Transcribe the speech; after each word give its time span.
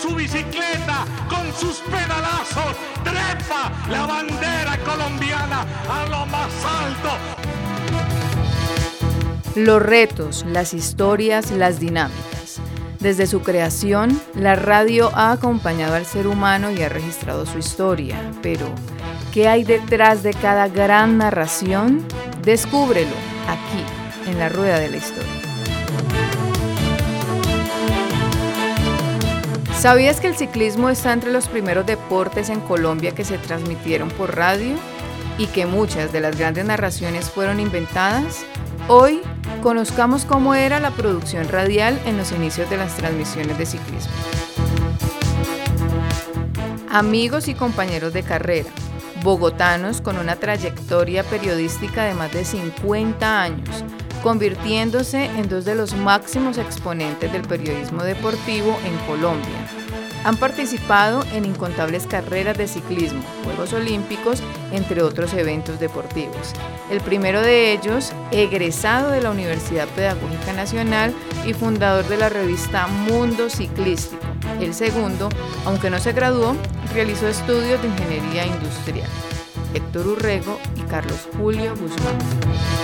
su 0.00 0.14
bicicleta, 0.14 1.04
con 1.28 1.52
sus 1.52 1.80
pedalazos, 1.80 2.76
trepa 3.04 3.70
la 3.90 4.06
bandera 4.06 4.78
colombiana 4.78 5.66
a 5.88 6.06
lo 6.08 6.26
más 6.26 6.50
alto. 6.64 7.10
Los 9.56 9.82
retos, 9.82 10.44
las 10.48 10.72
historias, 10.72 11.50
las 11.50 11.80
dinámicas. 11.80 12.60
Desde 13.00 13.26
su 13.26 13.42
creación, 13.42 14.20
la 14.34 14.56
radio 14.56 15.10
ha 15.14 15.32
acompañado 15.32 15.94
al 15.94 16.06
ser 16.06 16.26
humano 16.26 16.70
y 16.70 16.82
ha 16.82 16.88
registrado 16.88 17.44
su 17.46 17.58
historia. 17.58 18.16
Pero, 18.42 18.66
¿qué 19.32 19.48
hay 19.48 19.64
detrás 19.64 20.22
de 20.22 20.32
cada 20.32 20.68
gran 20.68 21.18
narración? 21.18 22.06
Descúbrelo 22.42 23.16
aquí, 23.48 24.30
en 24.30 24.38
la 24.38 24.48
rueda 24.48 24.78
de 24.78 24.90
la 24.90 24.96
historia. 24.96 25.39
¿Sabías 29.80 30.20
que 30.20 30.26
el 30.26 30.36
ciclismo 30.36 30.90
está 30.90 31.10
entre 31.14 31.32
los 31.32 31.48
primeros 31.48 31.86
deportes 31.86 32.50
en 32.50 32.60
Colombia 32.60 33.12
que 33.12 33.24
se 33.24 33.38
transmitieron 33.38 34.10
por 34.10 34.36
radio? 34.36 34.76
Y 35.38 35.46
que 35.46 35.64
muchas 35.64 36.12
de 36.12 36.20
las 36.20 36.36
grandes 36.36 36.66
narraciones 36.66 37.30
fueron 37.30 37.60
inventadas? 37.60 38.44
Hoy 38.88 39.22
conozcamos 39.62 40.26
cómo 40.26 40.54
era 40.54 40.80
la 40.80 40.90
producción 40.90 41.48
radial 41.48 41.98
en 42.04 42.18
los 42.18 42.30
inicios 42.30 42.68
de 42.68 42.76
las 42.76 42.94
transmisiones 42.94 43.56
de 43.56 43.64
ciclismo. 43.64 44.12
Amigos 46.90 47.48
y 47.48 47.54
compañeros 47.54 48.12
de 48.12 48.22
carrera, 48.22 48.68
bogotanos 49.22 50.02
con 50.02 50.18
una 50.18 50.36
trayectoria 50.36 51.24
periodística 51.24 52.04
de 52.04 52.12
más 52.12 52.30
de 52.32 52.44
50 52.44 53.42
años, 53.42 53.82
convirtiéndose 54.22 55.24
en 55.24 55.48
dos 55.48 55.64
de 55.64 55.74
los 55.74 55.94
máximos 55.94 56.58
exponentes 56.58 57.32
del 57.32 57.42
periodismo 57.42 58.02
deportivo 58.02 58.78
en 58.84 58.96
Colombia. 59.06 59.66
Han 60.24 60.36
participado 60.36 61.24
en 61.32 61.46
incontables 61.46 62.06
carreras 62.06 62.58
de 62.58 62.68
ciclismo, 62.68 63.22
Juegos 63.44 63.72
Olímpicos, 63.72 64.42
entre 64.70 65.02
otros 65.02 65.32
eventos 65.32 65.80
deportivos. 65.80 66.52
El 66.90 67.00
primero 67.00 67.40
de 67.40 67.72
ellos, 67.72 68.12
egresado 68.30 69.10
de 69.10 69.22
la 69.22 69.30
Universidad 69.30 69.88
Pedagógica 69.88 70.52
Nacional 70.52 71.14
y 71.46 71.54
fundador 71.54 72.06
de 72.06 72.18
la 72.18 72.28
revista 72.28 72.86
Mundo 72.86 73.48
Ciclístico. 73.48 74.22
El 74.60 74.74
segundo, 74.74 75.30
aunque 75.64 75.88
no 75.88 75.98
se 75.98 76.12
graduó, 76.12 76.54
realizó 76.92 77.26
estudios 77.26 77.80
de 77.80 77.88
ingeniería 77.88 78.46
industrial. 78.46 79.08
Héctor 79.72 80.06
Urrego 80.06 80.58
y 80.76 80.82
Carlos 80.82 81.28
Julio 81.38 81.74
Guzmán. 81.76 82.79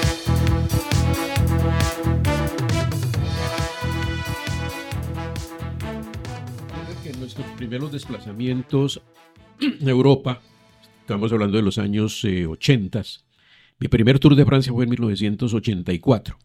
Nuestros 7.36 7.56
primeros 7.58 7.92
desplazamientos 7.92 9.02
a 9.60 9.90
Europa, 9.90 10.40
estamos 11.00 11.30
hablando 11.32 11.58
de 11.58 11.62
los 11.62 11.76
años 11.76 12.24
80, 12.24 13.00
eh, 13.00 13.04
mi 13.78 13.88
primer 13.88 14.18
Tour 14.18 14.36
de 14.36 14.46
Francia 14.46 14.72
fue 14.72 14.84
en 14.84 14.90
1984. 14.90 16.38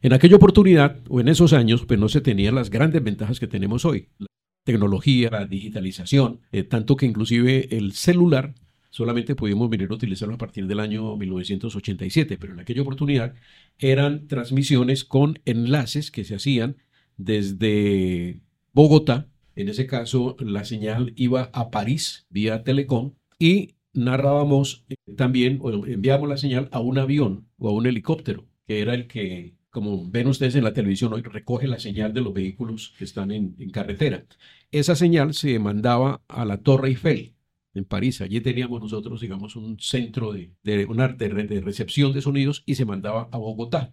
En 0.00 0.12
aquella 0.12 0.36
oportunidad, 0.36 1.00
o 1.08 1.18
en 1.18 1.26
esos 1.26 1.52
años, 1.52 1.84
pues 1.86 1.98
no 1.98 2.08
se 2.08 2.20
tenían 2.20 2.54
las 2.54 2.70
grandes 2.70 3.02
ventajas 3.02 3.40
que 3.40 3.48
tenemos 3.48 3.84
hoy. 3.84 4.10
La 4.18 4.28
tecnología, 4.64 5.28
la 5.30 5.44
digitalización, 5.44 6.40
eh, 6.52 6.62
tanto 6.62 6.94
que 6.94 7.06
inclusive 7.06 7.76
el 7.76 7.92
celular 7.92 8.54
solamente 8.90 9.34
pudimos 9.34 9.68
venir 9.68 9.90
a 9.90 9.94
utilizarlo 9.94 10.36
a 10.36 10.38
partir 10.38 10.68
del 10.68 10.78
año 10.78 11.16
1987, 11.16 12.38
pero 12.38 12.52
en 12.52 12.60
aquella 12.60 12.82
oportunidad 12.82 13.34
eran 13.78 14.28
transmisiones 14.28 15.04
con 15.04 15.40
enlaces 15.46 16.12
que 16.12 16.22
se 16.22 16.36
hacían 16.36 16.76
desde 17.16 18.40
Bogotá 18.72 19.26
en 19.58 19.68
ese 19.68 19.86
caso, 19.86 20.36
la 20.38 20.64
señal 20.64 21.12
iba 21.16 21.50
a 21.52 21.70
París 21.70 22.26
vía 22.30 22.62
Telecom 22.62 23.14
y 23.38 23.74
narrábamos 23.92 24.84
eh, 24.88 24.96
también, 25.16 25.58
o 25.60 25.84
enviábamos 25.86 26.28
la 26.28 26.36
señal 26.36 26.68
a 26.70 26.80
un 26.80 26.98
avión 26.98 27.48
o 27.58 27.68
a 27.68 27.72
un 27.72 27.86
helicóptero, 27.86 28.46
que 28.66 28.80
era 28.80 28.94
el 28.94 29.08
que, 29.08 29.56
como 29.70 30.08
ven 30.08 30.28
ustedes 30.28 30.54
en 30.54 30.64
la 30.64 30.74
televisión 30.74 31.12
hoy, 31.12 31.22
recoge 31.22 31.66
la 31.66 31.80
señal 31.80 32.12
de 32.14 32.20
los 32.20 32.32
vehículos 32.32 32.94
que 32.98 33.04
están 33.04 33.32
en, 33.32 33.54
carretera. 33.70 34.24
Esa 34.70 34.94
señal 34.94 35.34
se 35.34 35.58
mandaba 35.58 36.22
a 36.28 36.44
la 36.44 36.58
Torre 36.58 36.90
Eiffel, 36.90 37.34
en 37.74 37.84
París. 37.84 38.20
Allí 38.20 38.40
teníamos 38.40 38.80
nosotros, 38.80 39.20
digamos, 39.20 39.56
un 39.56 39.78
centro 39.80 40.32
de, 40.32 40.52
de, 40.62 40.86
de, 40.86 41.60
recepción 41.60 42.12
de 42.12 42.22
sonidos 42.22 42.62
y 42.66 42.76
se 42.76 42.84
mandaba 42.84 43.28
a 43.32 43.38
Bogotá. 43.38 43.92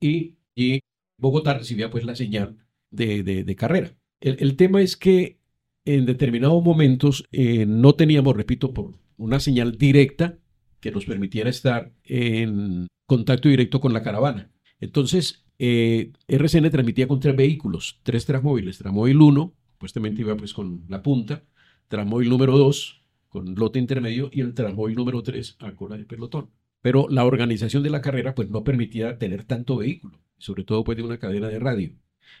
Y, 0.00 0.36
y 0.54 0.80
Bogotá 1.18 1.54
recibía 1.54 1.90
pues 1.90 2.04
la 2.04 2.16
señal 2.16 2.58
de, 2.90 3.56
carrera. 3.56 3.94
El, 4.22 4.56
tema 4.56 4.80
es 4.80 4.96
que 4.96 5.40
en 5.84 6.06
determinados 6.06 6.62
momentos 6.62 7.24
eh, 7.32 7.66
no 7.66 7.94
teníamos, 7.96 8.36
repito, 8.36 8.72
por 8.72 8.94
una 9.16 9.40
señal 9.40 9.76
directa 9.76 10.38
que 10.78 10.92
nos 10.92 11.06
permitiera 11.06 11.50
estar 11.50 11.92
en 12.04 12.86
contacto 13.06 13.48
directo 13.48 13.80
con 13.80 13.92
la 13.92 14.02
caravana. 14.02 14.52
Entonces, 14.78 15.44
eh, 15.58 16.12
RCN 16.28 16.70
transmitía 16.70 17.08
con 17.08 17.18
tres 17.18 17.34
vehículos, 17.34 18.00
tres 18.04 18.24
transmóviles. 18.24 18.78
Transmóvil 18.78 19.20
1, 19.20 19.54
supuestamente 19.72 20.22
iba 20.22 20.36
pues 20.36 20.54
con 20.54 20.84
la 20.88 21.02
punta, 21.02 21.44
transmóvil 21.88 22.28
número 22.28 22.56
2 22.56 23.02
con 23.28 23.54
lote 23.56 23.80
intermedio 23.80 24.30
y 24.32 24.40
el 24.40 24.54
transmóvil 24.54 24.94
número 24.94 25.22
3 25.22 25.56
a 25.60 25.72
cola 25.72 25.96
de 25.96 26.04
pelotón. 26.04 26.50
Pero 26.80 27.08
la 27.08 27.24
organización 27.24 27.82
de 27.82 27.90
la 27.90 28.00
carrera 28.00 28.36
pues 28.36 28.50
no 28.50 28.62
permitía 28.62 29.18
tener 29.18 29.44
tanto 29.44 29.78
vehículo, 29.78 30.20
sobre 30.38 30.62
todo 30.62 30.84
pues 30.84 30.96
de 30.96 31.02
una 31.02 31.18
cadena 31.18 31.48
de 31.48 31.58
radio. 31.58 31.92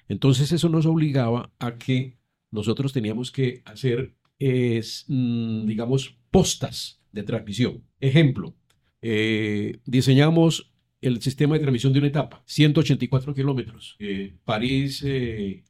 Entonces 0.08 0.52
eso 0.52 0.68
nos 0.68 0.86
obligaba 0.86 1.52
a 1.58 1.78
que 1.78 2.18
nosotros 2.50 2.92
teníamos 2.92 3.30
que 3.30 3.62
hacer, 3.64 4.14
mm, 4.38 5.66
digamos, 5.66 6.18
postas 6.30 7.00
de 7.12 7.22
transmisión. 7.22 7.84
Ejemplo, 8.00 8.54
eh, 9.00 9.78
diseñamos 9.84 10.72
el 11.00 11.20
sistema 11.20 11.54
de 11.54 11.60
transmisión 11.60 11.92
de 11.92 11.98
una 11.98 12.08
etapa, 12.08 12.42
184 12.46 13.34
kilómetros. 13.34 13.96
Eh, 13.98 14.36
París, 14.44 15.02
eh, 15.04 15.64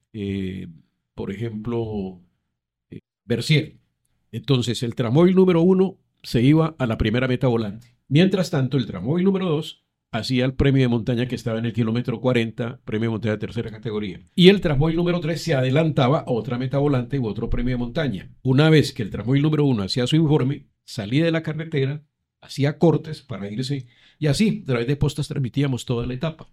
por 1.15 1.31
ejemplo, 1.31 2.21
Bercier. 3.25 3.78
Entonces, 4.31 4.83
el 4.83 4.95
tramóvil 4.95 5.34
número 5.34 5.62
uno 5.62 5.99
se 6.22 6.43
iba 6.43 6.75
a 6.78 6.87
la 6.87 6.99
primera 6.99 7.28
meta 7.28 7.47
volante. 7.47 7.97
Mientras 8.09 8.51
tanto, 8.51 8.77
el 8.77 8.87
tramóvil 8.87 9.25
número 9.25 9.49
dos 9.49 9.81
hacía 10.12 10.45
el 10.45 10.55
premio 10.55 10.83
de 10.83 10.89
montaña 10.89 11.27
que 11.27 11.34
estaba 11.34 11.59
en 11.59 11.65
el 11.65 11.73
kilómetro 11.73 12.21
40, 12.21 12.81
premio 12.84 13.09
de 13.09 13.12
montaña 13.12 13.33
de 13.33 13.39
tercera 13.39 13.71
categoría. 13.71 14.21
Y 14.37 14.49
el 14.49 14.61
Transmóvil 14.61 14.97
número 14.97 15.19
3 15.21 15.43
se 15.43 15.55
adelantaba 15.55 16.21
a 16.21 16.31
otra 16.31 16.59
meta 16.59 16.78
volante 16.78 17.19
u 17.19 17.27
otro 17.27 17.49
premio 17.50 17.75
de 17.75 17.78
montaña. 17.78 18.31
Una 18.43 18.71
vez 18.71 18.93
que 18.93 19.03
el 19.03 19.11
Transmóvil 19.11 19.43
número 19.43 19.65
1 19.65 19.83
hacía 19.83 20.06
su 20.06 20.17
informe, 20.17 20.67
salía 20.84 21.25
de 21.25 21.33
la 21.33 21.43
carretera, 21.43 22.05
hacía 22.43 22.78
cortes 22.78 23.22
para 23.22 23.51
irse 23.51 23.87
y 24.19 24.27
así, 24.27 24.62
a 24.65 24.67
través 24.67 24.87
de 24.87 24.97
postas, 24.97 25.28
transmitíamos 25.28 25.87
toda 25.87 26.06
la 26.06 26.15
etapa. 26.15 26.47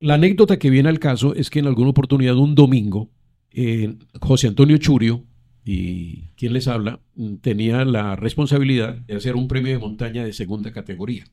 La 0.00 0.14
anécdota 0.14 0.58
que 0.58 0.70
viene 0.70 0.88
al 0.88 1.00
caso 1.00 1.34
es 1.34 1.50
que 1.50 1.58
en 1.58 1.66
alguna 1.66 1.90
oportunidad, 1.90 2.36
un 2.36 2.54
domingo, 2.54 3.10
eh, 3.50 3.96
José 4.20 4.46
Antonio 4.46 4.78
Churio, 4.78 5.26
y 5.64 6.28
quien 6.36 6.52
les 6.52 6.68
habla, 6.68 7.00
tenía 7.40 7.84
la 7.84 8.16
responsabilidad 8.16 8.94
de 8.94 9.14
hacer 9.14 9.36
un 9.36 9.48
premio 9.48 9.72
de 9.72 9.78
montaña 9.78 10.24
de 10.24 10.32
segunda 10.32 10.72
categoría. 10.72 11.24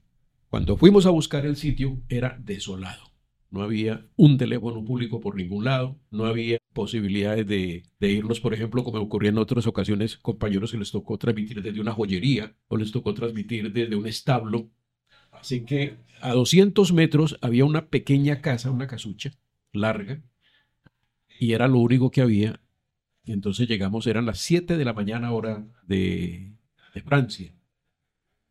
Cuando 0.50 0.78
fuimos 0.78 1.06
a 1.06 1.12
buscar 1.12 1.46
el 1.46 1.56
sitio 1.56 2.02
era 2.10 2.40
desolado. 2.44 3.12
No 3.52 3.62
había 3.62 4.08
un 4.16 4.40
teléfono 4.40 4.84
público 4.84 5.20
por 5.20 5.36
ningún 5.36 5.66
lado, 5.66 6.00
no 6.10 6.26
había 6.26 6.58
posibilidades 6.74 7.46
de, 7.46 7.84
irnos, 8.00 8.40
por 8.40 8.56
ejemplo, 8.56 8.84
como 8.84 9.00
ocurrió 9.00 9.30
en 9.30 9.38
otras 9.38 9.68
ocasiones, 9.68 10.18
compañeros 10.18 10.72
que 10.72 10.80
les 10.80 10.92
tocó 10.92 11.20
transmitir 11.20 11.62
desde 11.62 11.80
una 11.80 11.94
joyería 11.94 12.56
o 12.68 12.78
les 12.78 12.92
tocó 12.92 13.14
transmitir 13.14 13.72
desde 13.72 13.96
un 13.96 14.08
establo. 14.08 14.72
Así 15.32 15.66
que 15.66 15.98
a 16.20 16.34
200 16.34 16.94
metros 16.94 17.38
había 17.42 17.66
una 17.66 17.88
pequeña 17.88 18.42
casa, 18.42 18.72
una 18.72 18.88
casucha 18.88 19.32
larga, 19.72 20.24
y 21.40 21.54
era 21.54 21.68
lo 21.68 21.78
único 21.78 22.10
que 22.10 22.22
había. 22.22 22.60
Y 23.24 23.34
entonces 23.34 23.68
llegamos, 23.68 24.08
eran 24.08 24.26
las 24.26 24.40
7 24.40 24.78
de 24.78 24.86
la 24.86 24.94
mañana 24.94 25.32
hora 25.32 25.68
de 25.86 26.56
Francia 27.06 27.54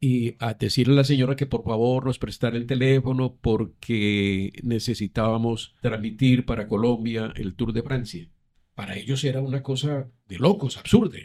y 0.01 0.37
a 0.39 0.55
decirle 0.55 0.95
a 0.95 0.97
la 0.99 1.05
señora 1.05 1.37
que 1.37 1.47
por 1.47 1.65
favor 1.65 2.07
nos 2.07 2.19
prestara 2.19 2.57
el 2.57 2.67
teléfono 2.67 3.37
porque 3.41 4.53
necesitábamos 4.63 5.75
transmitir 5.81 6.45
para 6.45 6.69
Colombia 6.69 7.33
el 7.37 7.55
Tour 7.55 7.73
de 7.73 7.83
Francia. 7.83 8.29
Para 8.75 8.97
ellos 8.97 9.25
era 9.25 9.41
una 9.41 9.63
cosa 9.63 10.09
de 10.29 10.39
locos, 10.39 10.77
absurda. 10.77 11.19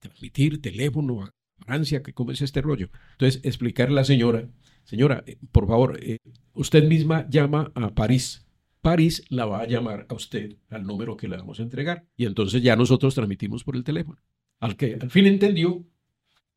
Transmitir 0.00 0.60
teléfono 0.60 1.22
a 1.22 1.32
Francia, 1.64 2.02
¿cómo 2.14 2.32
es 2.32 2.42
este 2.42 2.60
rollo? 2.60 2.90
Entonces, 3.12 3.40
explicarle 3.44 3.94
a 3.94 4.00
la 4.00 4.04
señora, 4.04 4.48
señora, 4.84 5.22
eh, 5.26 5.38
por 5.52 5.68
favor, 5.68 5.98
eh, 6.02 6.18
usted 6.54 6.84
misma 6.88 7.28
llama 7.28 7.70
a 7.74 7.94
París. 7.94 8.44
París 8.80 9.24
la 9.28 9.44
va 9.44 9.60
a 9.60 9.66
llamar 9.66 10.06
a 10.08 10.14
usted 10.14 10.56
al 10.70 10.84
número 10.84 11.16
que 11.16 11.28
le 11.28 11.36
vamos 11.36 11.60
a 11.60 11.62
entregar. 11.62 12.06
Y 12.16 12.26
entonces 12.26 12.62
ya 12.62 12.74
nosotros 12.74 13.14
transmitimos 13.14 13.62
por 13.62 13.76
el 13.76 13.84
teléfono. 13.84 14.20
Al 14.60 14.76
que 14.76 14.98
al 15.00 15.10
fin 15.10 15.26
entendió 15.26 15.84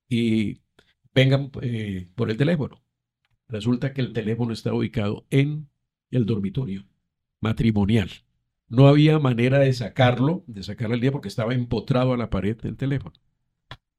y 0.09 0.61
vengan 1.13 1.51
eh, 1.61 2.09
por 2.15 2.29
el 2.29 2.37
teléfono. 2.37 2.83
Resulta 3.47 3.93
que 3.93 4.01
el 4.01 4.13
teléfono 4.13 4.53
está 4.53 4.73
ubicado 4.73 5.25
en 5.29 5.69
el 6.09 6.25
dormitorio 6.25 6.85
matrimonial 7.39 8.09
no 8.71 8.87
había 8.87 9.19
manera 9.19 9.59
de 9.59 9.73
sacarlo, 9.73 10.45
de 10.47 10.63
sacarlo 10.63 10.95
al 10.95 11.01
día 11.01 11.11
porque 11.11 11.27
estaba 11.27 11.53
empotrado 11.53 12.13
a 12.13 12.17
la 12.17 12.29
pared 12.29 12.55
del 12.57 12.77
teléfono. 12.77 13.13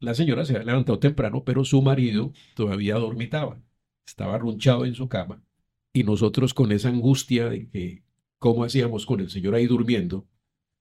La 0.01 0.15
señora 0.15 0.47
se 0.47 0.55
había 0.55 0.65
levantado 0.65 0.99
temprano, 0.99 1.45
pero 1.45 1.63
su 1.67 1.83
marido 1.83 2.33
todavía 2.57 2.95
dormitaba. 2.95 3.61
Estaba 4.07 4.35
arrunchado 4.35 4.87
en 4.87 4.95
su 4.95 5.11
cama. 5.11 5.45
Y 5.93 6.05
nosotros 6.05 6.55
con 6.55 6.73
esa 6.73 6.89
angustia 6.89 7.51
de 7.51 7.69
que, 7.69 8.03
¿cómo 8.39 8.65
hacíamos 8.65 9.05
con 9.05 9.21
el 9.21 9.29
señor 9.29 9.55
ahí 9.55 9.67
durmiendo? 9.67 10.27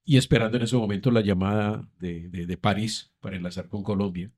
Y 0.06 0.16
esperando 0.16 0.56
en 0.56 0.64
ese 0.64 0.78
momento 0.78 1.12
la 1.12 1.20
llamada 1.20 1.86
de, 2.00 2.30
de, 2.30 2.58
París 2.58 3.12
para 3.20 3.36
enlazar 3.36 3.68
con 3.68 3.84
Colombia. 3.84 4.32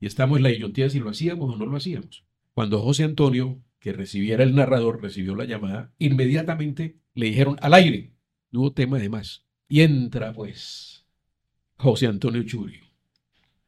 Y 0.00 0.06
estamos 0.06 0.38
en 0.38 0.44
la 0.44 0.50
idiotía 0.50 0.88
si 0.90 1.00
lo 1.00 1.10
hacíamos 1.10 1.54
o 1.54 1.58
no 1.58 1.66
lo 1.66 1.76
hacíamos. 1.76 2.24
Cuando 2.54 2.80
José 2.80 3.04
Antonio, 3.04 3.60
que 3.78 3.92
recibiera 3.92 4.44
el 4.44 4.54
narrador, 4.54 5.02
recibió 5.02 5.34
la 5.34 5.44
llamada, 5.44 5.92
inmediatamente 5.98 6.98
le 7.14 7.26
dijeron 7.26 7.56
al 7.60 7.74
aire. 7.74 8.12
No 8.50 8.60
hubo 8.60 8.72
tema 8.72 8.98
de 8.98 9.08
más. 9.08 9.44
Y 9.68 9.82
entra 9.82 10.32
pues 10.32 11.06
José 11.76 12.06
Antonio 12.06 12.42
Churio. 12.44 12.88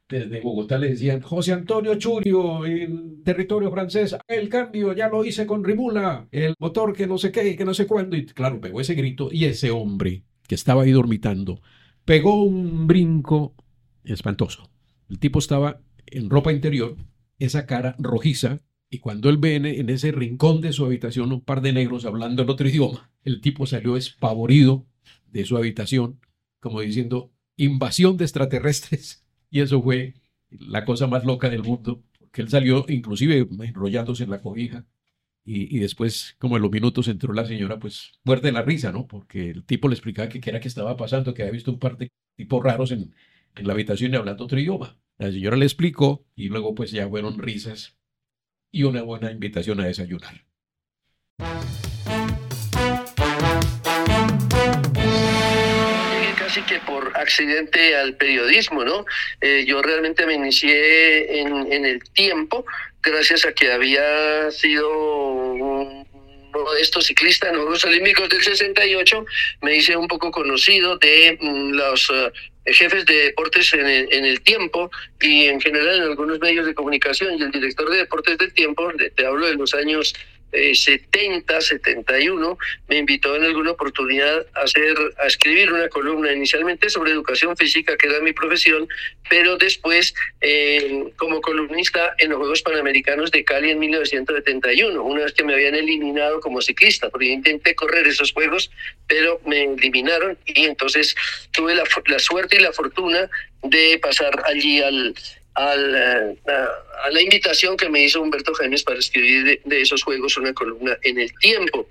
Desde 0.09 0.41
Bogotá 0.41 0.77
le 0.77 0.91
decían, 0.91 1.21
José 1.21 1.53
Antonio 1.53 1.95
Churio, 1.95 2.67
en 2.67 3.23
territorio 3.23 3.71
francés, 3.71 4.17
el 4.27 4.49
cambio 4.49 4.93
ya 4.93 5.09
lo 5.09 5.25
hice 5.25 5.47
con 5.47 5.63
Rimula, 5.63 6.27
el 6.33 6.55
motor 6.59 6.93
que 6.97 7.07
no 7.07 7.17
sé 7.17 7.31
qué, 7.31 7.55
que 7.55 7.65
no 7.65 7.75
sé 7.75 7.87
cuándo. 7.87 8.17
Y 8.17 8.27
claro, 8.27 8.61
pegó 8.61 8.81
ese 8.81 8.95
grito 8.95 9.29
y 9.31 9.45
ese 9.45 9.71
hombre 9.71 10.25
que 10.49 10.57
estaba 10.57 10.83
ahí 10.83 10.91
dormitando, 10.91 11.63
pegó 12.05 12.43
un 12.43 12.89
brinco 12.89 13.55
espantoso. 14.03 14.69
El 15.09 15.21
tipo 15.21 15.39
estaba 15.39 15.81
en 16.07 16.31
ropa 16.31 16.53
interior, 16.53 16.97
esa 17.39 17.67
cara 17.67 17.97
rojiza, 17.99 18.61
y 18.91 18.99
cuando 18.99 19.31
él 19.31 19.37
ve 19.37 19.55
en, 19.55 19.89
ese 19.89 20.11
rincón 20.11 20.61
de 20.61 20.73
su 20.73 20.85
habitación 20.85 21.33
un 21.33 21.41
par 21.41 21.61
de 21.61 21.73
negros 21.73 22.05
hablando 22.05 22.43
en 22.43 22.51
otro 22.51 22.69
idioma, 22.69 23.13
el 23.25 23.41
tipo 23.41 23.65
salió 23.65 23.97
espavorido 23.97 24.85
de 25.31 25.45
su 25.45 25.57
habitación, 25.57 26.19
como 26.59 26.81
diciendo, 26.81 27.31
invasión 27.57 28.17
de 28.17 28.25
extraterrestres. 28.25 29.25
Y 29.53 29.63
eso 29.63 29.83
fue 29.83 30.15
la 30.49 30.85
cosa 30.85 31.09
más 31.09 31.25
loca 31.25 31.51
del 31.51 31.65
mundo, 31.65 32.05
porque 32.21 32.41
él 32.41 32.49
salió 32.49 32.85
inclusive 32.89 33.49
enrollándose 33.63 34.23
en 34.23 34.31
la 34.31 34.41
cobija. 34.41 34.87
Y, 35.45 35.81
después, 35.81 36.37
como 36.39 36.55
en 36.55 36.63
los 36.63 36.71
minutos, 36.71 37.09
entró 37.09 37.33
la 37.33 37.45
señora, 37.45 37.81
pues 37.81 38.13
muerte 38.23 38.53
la 38.53 38.63
risa, 38.63 38.93
¿no? 38.93 39.09
Porque 39.09 39.51
el 39.51 39.65
tipo 39.65 39.89
le 39.89 39.95
explicaba 39.95 40.29
que 40.29 40.41
qué 40.41 40.51
era 40.51 40.61
que 40.61 40.69
estaba 40.69 40.97
pasando, 40.97 41.35
que 41.35 41.43
había 41.43 41.53
visto 41.53 41.73
un 41.73 41.81
par 41.81 41.97
de 41.99 42.13
tipos 42.37 42.63
raros 42.63 42.93
en, 42.93 43.13
en 43.57 43.67
la 43.67 43.73
habitación 43.73 44.13
y 44.13 44.17
hablando 44.17 44.45
otro 44.45 44.61
idioma. 44.61 44.97
Señora 45.29 45.57
le 45.57 45.67
explicó 45.67 46.25
y 46.35 46.49
luego 46.49 46.75
pues 46.75 46.91
ya 46.93 47.07
fueron 47.09 47.39
risas 47.39 47.97
y 48.73 48.85
una 48.85 49.03
buena 49.03 49.31
invitación 49.31 49.81
a 49.81 49.87
desayunar. 49.87 50.45
Casi 56.39 56.63
que 56.63 56.79
por 56.81 57.17
accidente 57.17 57.97
al 57.97 58.17
periodismo, 58.17 58.83
¿no? 58.85 59.05
Eh, 59.41 59.65
yo 59.67 59.83
realmente 59.83 60.25
me 60.25 60.35
inicié 60.35 61.41
en, 61.41 61.85
el 61.85 62.03
tiempo 62.13 62.65
gracias 63.03 63.45
a 63.45 63.53
que 63.53 63.71
había 63.71 64.51
sido 64.51 64.91
un 64.91 66.07
modesto 66.53 67.01
ciclista 67.01 67.51
en 67.51 67.57
los 67.57 67.85
Olímpicos 67.85 68.29
del 68.29 68.43
68, 68.43 69.25
me 69.63 69.77
hice 69.77 69.97
un 69.97 70.09
poco 70.09 70.31
conocido 70.31 70.99
de 70.99 71.39
mm, 71.41 71.71
los 71.73 72.11
eh, 72.11 72.33
jefes 72.67 73.07
de 73.07 73.15
deportes 73.15 73.73
en 73.73 73.87
el, 73.87 74.13
en 74.13 74.25
el, 74.25 74.41
tiempo 74.43 74.91
y 75.21 75.47
en 75.47 75.61
general 75.61 75.97
en 75.97 76.03
algunos 76.03 76.39
medios 76.41 76.67
de 76.67 76.75
comunicación. 76.75 77.39
Y 77.39 77.43
el 77.43 77.51
director 77.51 77.91
de 77.91 77.99
deportes 77.99 78.39
del 78.39 78.53
tiempo, 78.53 78.91
te 79.15 79.27
hablo 79.27 79.47
de 79.47 79.55
los 79.55 79.75
años 79.75 80.15
70, 80.53 81.59
eh, 81.59 81.61
71, 81.61 82.59
me 82.89 82.99
invitó 82.99 83.37
en 83.37 83.45
alguna 83.45 83.73
oportunidad 83.73 84.47
a, 84.55 84.61
hacer, 84.63 84.97
a 85.19 85.27
escribir 85.27 85.73
una 85.73 85.89
columna 85.89 86.33
inicialmente 86.33 86.91
sobre 86.91 87.13
educación 87.13 87.57
física, 87.57 87.97
que 87.97 88.09
era 88.09 88.21
mi 88.21 88.33
profesión, 88.33 88.89
pero 89.29 89.57
después 89.57 90.15
eh, 90.41 91.13
como 91.17 91.41
columnista 91.41 92.15
en 92.19 92.31
los 92.31 92.39
Juegos 92.39 92.63
Panamericanos 92.63 93.31
de 93.31 93.45
Cali 93.45 93.71
en 93.71 93.79
1971, 93.79 95.03
una 95.03 95.25
vez 95.25 95.33
que 95.33 95.45
me 95.45 95.55
habían 95.55 95.75
eliminado 95.75 96.41
como 96.41 96.61
ciclista, 96.61 97.09
porque 97.11 97.27
intenté 97.27 97.75
correr 97.75 98.07
esos 98.07 98.33
Juegos, 98.33 98.71
pero 99.07 99.41
me 99.47 99.65
eliminaron 99.65 100.39
y 100.47 100.65
entonces 100.65 101.15
tuve 101.53 101.75
la, 101.75 101.85
la 102.07 102.19
suerte 102.19 102.57
y 102.57 102.61
la 102.61 102.73
fortuna 102.73 103.29
de 103.63 103.99
pasar 104.03 104.43
allí 104.47 104.83
al, 104.83 105.15
al, 105.55 105.95
eh, 105.95 106.39
a, 107.05 107.11
la 107.11 107.23
invitación 107.23 107.77
que 107.77 107.89
me 107.89 108.05
hizo 108.05 108.21
Humberto 108.21 108.53
James 108.55 108.83
para 108.83 108.99
escribir 108.99 109.61
de, 109.65 109.81
esos 109.81 110.03
juegos 110.03 110.37
una 110.37 110.53
columna 110.53 110.97
en 111.03 111.19
el 111.19 111.33
tiempo. 111.39 111.87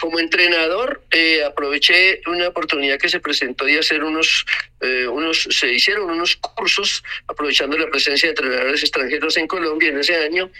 Como 0.00 0.18
entrenador, 0.18 1.02
eh, 1.10 1.44
aproveché 1.44 2.22
una 2.26 2.48
oportunidad 2.48 2.98
que 2.98 3.10
se 3.10 3.20
presentó 3.20 3.66
de 3.66 3.78
hacer 3.78 4.02
unos, 4.02 4.46
eh, 4.80 5.06
unos, 5.06 5.46
se 5.50 5.70
hicieron 5.72 6.08
unos 6.10 6.36
cursos, 6.36 7.04
aprovechando 7.28 7.76
la 7.76 7.86
presencia 7.86 8.28
de 8.28 8.30
entrenadores 8.30 8.80
extranjeros 8.82 9.36
en 9.36 9.46
Colombia 9.46 9.90
en 9.90 9.98
ese 9.98 10.16
año, 10.16 10.50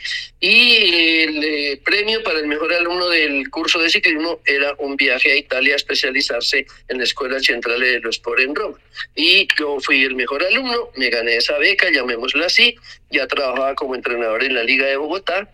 y 0.40 1.22
el 1.22 1.42
eh, 1.42 1.80
premio 1.82 2.22
para 2.22 2.40
el 2.40 2.48
mejor 2.48 2.72
alumno 2.74 3.08
del 3.08 3.48
curso 3.48 3.78
de 3.78 3.88
ciclismo 3.88 4.40
era 4.44 4.74
un 4.78 4.96
viaje 4.96 5.32
a 5.32 5.36
Italia 5.36 5.72
a 5.72 5.76
especializarse 5.76 6.66
en 6.88 6.98
la 6.98 7.04
Escuela 7.04 7.40
Central 7.40 7.80
de 7.80 8.00
los 8.00 8.16
Sport 8.16 8.40
en 8.40 8.54
Roma. 8.54 8.78
Y 9.14 9.48
yo 9.58 9.80
fui 9.80 10.04
el 10.04 10.16
mejor 10.16 10.44
alumno, 10.44 10.90
me 10.96 11.08
gané 11.08 11.36
esa 11.36 11.56
beca, 11.56 11.88
llamémosla 11.90 12.44
así, 12.44 12.76
ya 13.10 13.26
trabajaba 13.26 13.74
como 13.74 13.94
entrenador 13.94 14.44
en 14.44 14.54
la 14.54 14.64
Liga 14.64 14.86
de 14.86 14.96
Bogotá, 14.96 15.48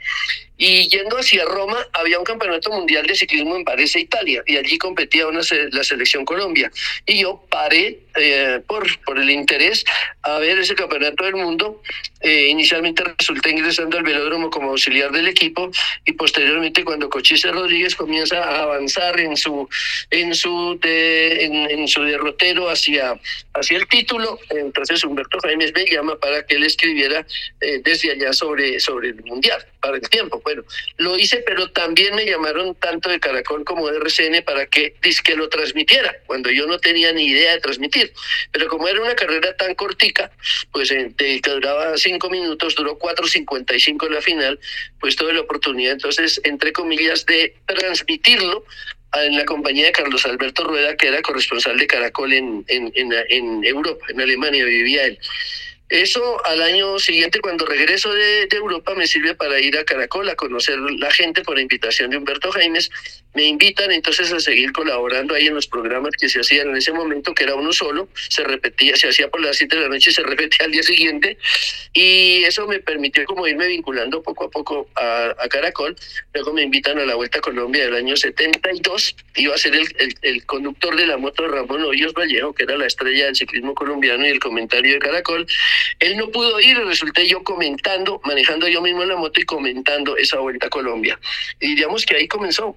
y 0.58 0.88
yendo 0.88 1.18
hacia 1.18 1.44
Roma, 1.44 1.86
había 1.92 2.18
un 2.18 2.24
campeonato 2.24 2.70
mundial 2.70 3.06
de 3.06 3.14
ciclismo 3.14 3.56
en 3.56 3.64
Varese, 3.64 4.00
Italia, 4.00 4.42
y 4.46 4.56
allí 4.56 4.78
competía 4.78 5.26
una, 5.26 5.40
la 5.72 5.84
selección 5.84 6.24
Colombia. 6.24 6.70
Y 7.04 7.20
yo 7.20 7.44
paré 7.50 8.00
eh, 8.16 8.60
por, 8.66 8.84
por 9.00 9.18
el 9.18 9.30
interés 9.30 9.84
a 10.22 10.38
ver 10.38 10.58
ese 10.58 10.74
campeonato 10.74 11.24
del 11.24 11.36
mundo. 11.36 11.82
Eh, 12.20 12.48
inicialmente 12.48 13.04
resulté 13.04 13.50
ingresando 13.50 13.98
al 13.98 14.02
velódromo 14.02 14.48
como 14.50 14.70
auxiliar 14.70 15.12
del 15.12 15.28
equipo 15.28 15.70
y 16.06 16.12
posteriormente 16.12 16.82
cuando 16.82 17.10
Cochise 17.10 17.52
Rodríguez 17.52 17.94
comienza 17.94 18.42
a 18.42 18.62
avanzar 18.62 19.20
en 19.20 19.36
su, 19.36 19.68
en 20.10 20.34
su, 20.34 20.78
en, 20.82 21.86
su 21.86 22.02
derrotero 22.02 22.70
hacia, 22.70 23.20
hacia 23.54 23.76
el 23.76 23.86
título, 23.86 24.40
entonces 24.48 25.04
Humberto 25.04 25.38
Jaime 25.40 25.70
me 25.72 25.84
llama 25.84 26.18
para 26.18 26.44
que 26.46 26.56
él 26.56 26.64
escribiera 26.64 27.24
eh, 27.60 27.80
desde 27.84 28.12
allá 28.12 28.32
sobre, 28.32 28.80
sobre 28.80 29.10
el 29.10 29.22
mundial, 29.24 29.64
para 29.80 29.96
el 29.96 30.08
tiempo. 30.08 30.40
Bueno, 30.46 30.62
lo 30.98 31.18
hice, 31.18 31.42
pero 31.44 31.72
también 31.72 32.14
me 32.14 32.24
llamaron 32.24 32.76
tanto 32.76 33.10
de 33.10 33.18
Caracol 33.18 33.64
como 33.64 33.90
de 33.90 33.96
RCN 33.96 34.44
para 34.44 34.66
que, 34.66 34.94
lo 35.36 35.48
transmitiera, 35.48 36.14
cuando 36.24 36.52
yo 36.52 36.68
no 36.68 36.78
tenía 36.78 37.12
ni 37.12 37.24
idea 37.26 37.54
de 37.54 37.60
transmitir. 37.60 38.12
Pero 38.52 38.68
como 38.68 38.86
era 38.86 39.02
una 39.02 39.16
carrera 39.16 39.56
tan 39.56 39.74
cortica, 39.74 40.30
pues 40.70 40.92
eh, 40.92 41.12
que 41.16 41.50
duraba 41.50 41.96
cinco 41.96 42.30
minutos, 42.30 42.76
duró 42.76 42.96
4.55 42.96 44.06
en 44.06 44.14
la 44.14 44.22
final, 44.22 44.60
pues 45.00 45.16
tuve 45.16 45.32
la 45.32 45.40
oportunidad, 45.40 45.94
entonces, 45.94 46.40
entre 46.44 46.72
comillas, 46.72 47.26
de 47.26 47.56
transmitirlo 47.66 48.64
en 49.14 49.36
la 49.36 49.44
compañía 49.46 49.86
de 49.86 49.92
Carlos 49.92 50.24
Alberto 50.26 50.62
Rueda, 50.62 50.96
que 50.96 51.08
era 51.08 51.22
corresponsal 51.22 51.76
de 51.76 51.88
Caracol 51.88 52.32
en, 52.32 52.64
en, 52.68 52.92
en, 52.94 53.12
en 53.30 53.64
Europa, 53.64 54.06
en 54.10 54.20
Alemania 54.20 54.64
vivía 54.64 55.06
él. 55.06 55.18
Eso 55.88 56.44
al 56.44 56.62
año 56.62 56.98
siguiente, 56.98 57.40
cuando 57.40 57.64
regreso 57.64 58.12
de, 58.12 58.48
Europa, 58.50 58.94
me 58.96 59.06
sirve 59.06 59.34
para 59.34 59.60
ir 59.60 59.78
a 59.78 59.84
Caracol 59.84 60.28
a 60.28 60.34
conocer 60.34 60.78
la 60.78 61.10
gente 61.12 61.42
por 61.42 61.60
invitación 61.60 62.10
de 62.10 62.16
Humberto 62.16 62.50
Jaimes. 62.50 62.90
Me 63.34 63.44
invitan 63.44 63.92
entonces 63.92 64.32
a 64.32 64.40
seguir 64.40 64.72
colaborando 64.72 65.34
ahí 65.34 65.46
en 65.46 65.54
los 65.54 65.66
programas 65.66 66.12
que 66.18 66.28
se 66.28 66.40
hacían 66.40 66.70
en 66.70 66.76
ese 66.76 66.92
momento, 66.92 67.34
que 67.34 67.44
era 67.44 67.54
uno 67.54 67.72
solo, 67.72 68.08
se 68.14 68.42
repetía, 68.42 68.96
se 68.96 69.08
hacía 69.08 69.28
por 69.28 69.42
las 69.42 69.58
siete 69.58 69.76
de 69.76 69.82
la 69.82 69.88
noche 69.88 70.10
y 70.10 70.14
se 70.14 70.22
repetía 70.24 70.64
al 70.64 70.72
día 70.72 70.82
siguiente. 70.82 71.38
Y 71.92 72.42
eso 72.44 72.66
me 72.66 72.80
permitió 72.80 73.24
como 73.26 73.46
irme 73.46 73.68
vinculando 73.68 74.22
poco 74.22 74.46
a 74.46 74.50
poco 74.50 74.88
a, 74.96 75.34
Caracol. 75.50 75.94
Luego 76.34 76.52
me 76.52 76.62
invitan 76.62 76.98
a 76.98 77.04
la 77.04 77.14
Vuelta 77.14 77.38
a 77.38 77.42
Colombia 77.42 77.84
del 77.84 77.94
año 77.94 78.16
72. 78.16 79.14
Iba 79.36 79.54
a 79.54 79.58
ser 79.58 79.74
el, 79.74 79.86
el 80.22 80.44
conductor 80.46 80.96
de 80.96 81.06
la 81.06 81.16
moto 81.16 81.46
Ramón 81.46 81.84
Hoyos 81.84 82.14
Vallejo, 82.14 82.52
que 82.54 82.64
era 82.64 82.76
la 82.76 82.86
estrella 82.86 83.26
del 83.26 83.36
ciclismo 83.36 83.74
colombiano 83.74 84.26
y 84.26 84.30
el 84.30 84.40
comentario 84.40 84.94
de 84.94 84.98
Caracol. 84.98 85.46
Él 85.98 86.16
no 86.16 86.30
pudo 86.30 86.60
ir 86.60 86.76
y 86.76 86.84
resulté 86.84 87.26
yo 87.26 87.42
comentando, 87.42 88.20
manejando 88.24 88.68
yo 88.68 88.82
mismo 88.82 89.04
la 89.04 89.16
moto 89.16 89.40
y 89.40 89.44
comentando 89.44 90.16
esa 90.16 90.38
vuelta 90.38 90.66
a 90.66 90.70
Colombia. 90.70 91.18
Y 91.60 91.74
digamos 91.74 92.04
que 92.04 92.16
ahí 92.16 92.28
comenzó 92.28 92.76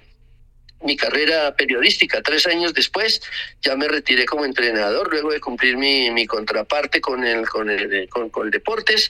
mi 0.82 0.96
carrera 0.96 1.56
periodística. 1.56 2.22
Tres 2.22 2.48
años 2.48 2.74
después 2.74 3.22
ya 3.62 3.76
me 3.76 3.88
retiré 3.88 4.26
como 4.26 4.46
entrenador, 4.46 5.10
luego 5.12 5.32
de 5.32 5.40
cumplir 5.40 5.78
mi, 5.78 6.26
contraparte 6.26 7.02
con 7.02 7.24
el, 7.24 7.48
con, 7.48 7.70
el, 7.70 8.08
con, 8.10 8.30
con, 8.30 8.46
el 8.46 8.52
deportes. 8.52 9.10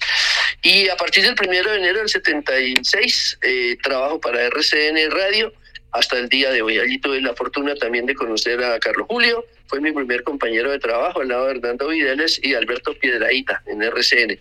Y 0.61 0.89
a 0.89 0.97
partir 0.97 1.23
del 1.23 1.35
primero 1.35 1.71
de 1.71 1.77
enero 1.77 1.99
del 1.99 2.09
76 2.09 3.39
eh, 3.41 3.77
trabajo 3.81 4.19
para 4.19 4.41
RCN 4.47 5.11
Radio 5.11 5.53
hasta 5.91 6.17
el 6.17 6.29
día 6.29 6.51
de 6.51 6.61
hoy. 6.61 6.79
Allí 6.79 6.99
tuve 6.99 7.21
la 7.21 7.33
fortuna 7.35 7.75
también 7.75 8.05
de 8.05 8.15
conocer 8.15 8.63
a 8.63 8.79
Carlos 8.79 9.07
Julio, 9.07 9.45
fue 9.69 9.79
mi 9.79 9.91
primer 9.91 10.23
compañero 10.23 10.71
de 10.71 10.79
trabajo 10.79 11.21
al 11.21 11.27
lado 11.27 11.45
de 11.45 11.51
Hernando 11.51 11.87
Videles 11.87 12.39
y 12.43 12.55
Alberto 12.55 12.93
Piedraíta 12.95 13.61
en 13.67 13.83
RCN. 13.83 14.39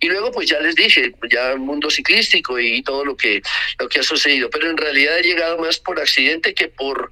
Y 0.00 0.08
luego 0.08 0.32
pues 0.32 0.48
ya 0.50 0.60
les 0.60 0.74
dije, 0.74 1.14
ya 1.30 1.52
el 1.52 1.60
mundo 1.60 1.88
ciclístico 1.90 2.58
y 2.58 2.82
todo 2.82 3.04
lo 3.04 3.16
que, 3.16 3.40
lo 3.78 3.88
que 3.88 4.00
ha 4.00 4.02
sucedido, 4.02 4.50
pero 4.50 4.68
en 4.68 4.76
realidad 4.76 5.18
he 5.18 5.22
llegado 5.22 5.58
más 5.58 5.78
por 5.78 6.00
accidente 6.00 6.54
que 6.54 6.68
por 6.68 7.10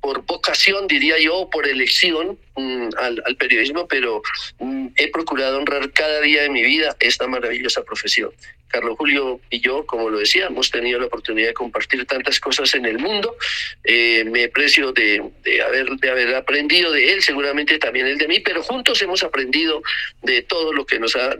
por 0.00 0.24
vocación, 0.24 0.86
diría 0.86 1.18
yo, 1.18 1.50
por 1.50 1.66
elección 1.66 2.38
mm, 2.56 2.88
al, 2.96 3.22
al, 3.26 3.36
periodismo, 3.36 3.86
pero 3.86 4.22
mm, 4.58 4.88
he 4.96 5.10
procurado 5.10 5.58
honrar 5.58 5.92
cada 5.92 6.22
día 6.22 6.42
de 6.42 6.48
mi 6.48 6.62
vida 6.62 6.96
esta 7.00 7.26
maravillosa 7.26 7.84
profesión. 7.84 8.30
Carlos 8.70 8.96
Julio 8.96 9.40
y 9.50 9.60
yo, 9.60 9.84
como 9.84 10.08
lo 10.08 10.18
decía, 10.18 10.46
hemos 10.46 10.70
tenido 10.70 11.00
la 11.00 11.06
oportunidad 11.06 11.48
de 11.48 11.54
compartir 11.54 12.06
tantas 12.06 12.38
cosas 12.38 12.72
en 12.74 12.86
el 12.86 12.98
mundo. 12.98 13.36
Eh, 13.84 14.24
me 14.24 14.44
aprecio 14.44 14.92
de, 14.92 15.22
de, 15.42 15.62
haber, 15.62 15.88
de 15.90 16.10
haber 16.10 16.34
aprendido 16.36 16.92
de 16.92 17.12
él, 17.12 17.22
seguramente 17.22 17.78
también 17.78 18.06
él 18.06 18.18
de 18.18 18.28
mí, 18.28 18.40
pero 18.40 18.62
juntos 18.62 19.02
hemos 19.02 19.22
aprendido 19.22 19.82
de 20.22 20.42
todo 20.42 20.72
lo 20.72 20.86
que 20.86 20.98
nos 20.98 21.16
ha, 21.16 21.36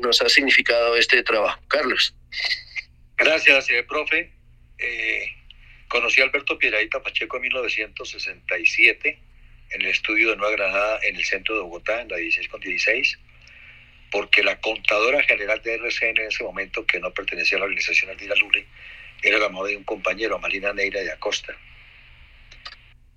nos 0.00 0.20
ha 0.20 0.28
significado 0.28 0.96
este 0.96 1.22
trabajo. 1.22 1.60
Carlos. 1.68 2.14
Gracias, 3.16 3.70
eh, 3.70 3.84
profe. 3.88 4.32
Eh, 4.78 5.26
conocí 5.88 6.20
a 6.20 6.24
Alberto 6.24 6.58
Piedraíta 6.58 7.00
Pacheco 7.00 7.36
en 7.36 7.42
1967 7.42 9.18
en 9.70 9.80
el 9.80 9.88
estudio 9.88 10.30
de 10.30 10.36
Nueva 10.36 10.52
Granada 10.56 10.98
en 11.02 11.16
el 11.16 11.24
centro 11.24 11.54
de 11.54 11.62
Bogotá, 11.62 12.02
en 12.02 12.08
la 12.08 12.16
16 12.16 12.48
con 12.48 12.60
16 12.60 13.18
porque 14.12 14.42
la 14.42 14.60
contadora 14.60 15.22
general 15.22 15.60
de 15.62 15.74
RCN 15.74 16.20
en 16.20 16.26
ese 16.28 16.44
momento, 16.44 16.86
que 16.86 17.00
no 17.00 17.12
pertenecía 17.12 17.56
a 17.56 17.60
la 17.60 17.64
organización 17.64 18.10
Aldira 18.10 18.36
Lule, 18.36 18.66
era 19.22 19.38
la 19.38 19.48
madre 19.48 19.70
de 19.70 19.78
un 19.78 19.84
compañero, 19.84 20.38
Marina 20.38 20.72
Neira 20.74 21.00
de 21.00 21.10
Acosta. 21.10 21.56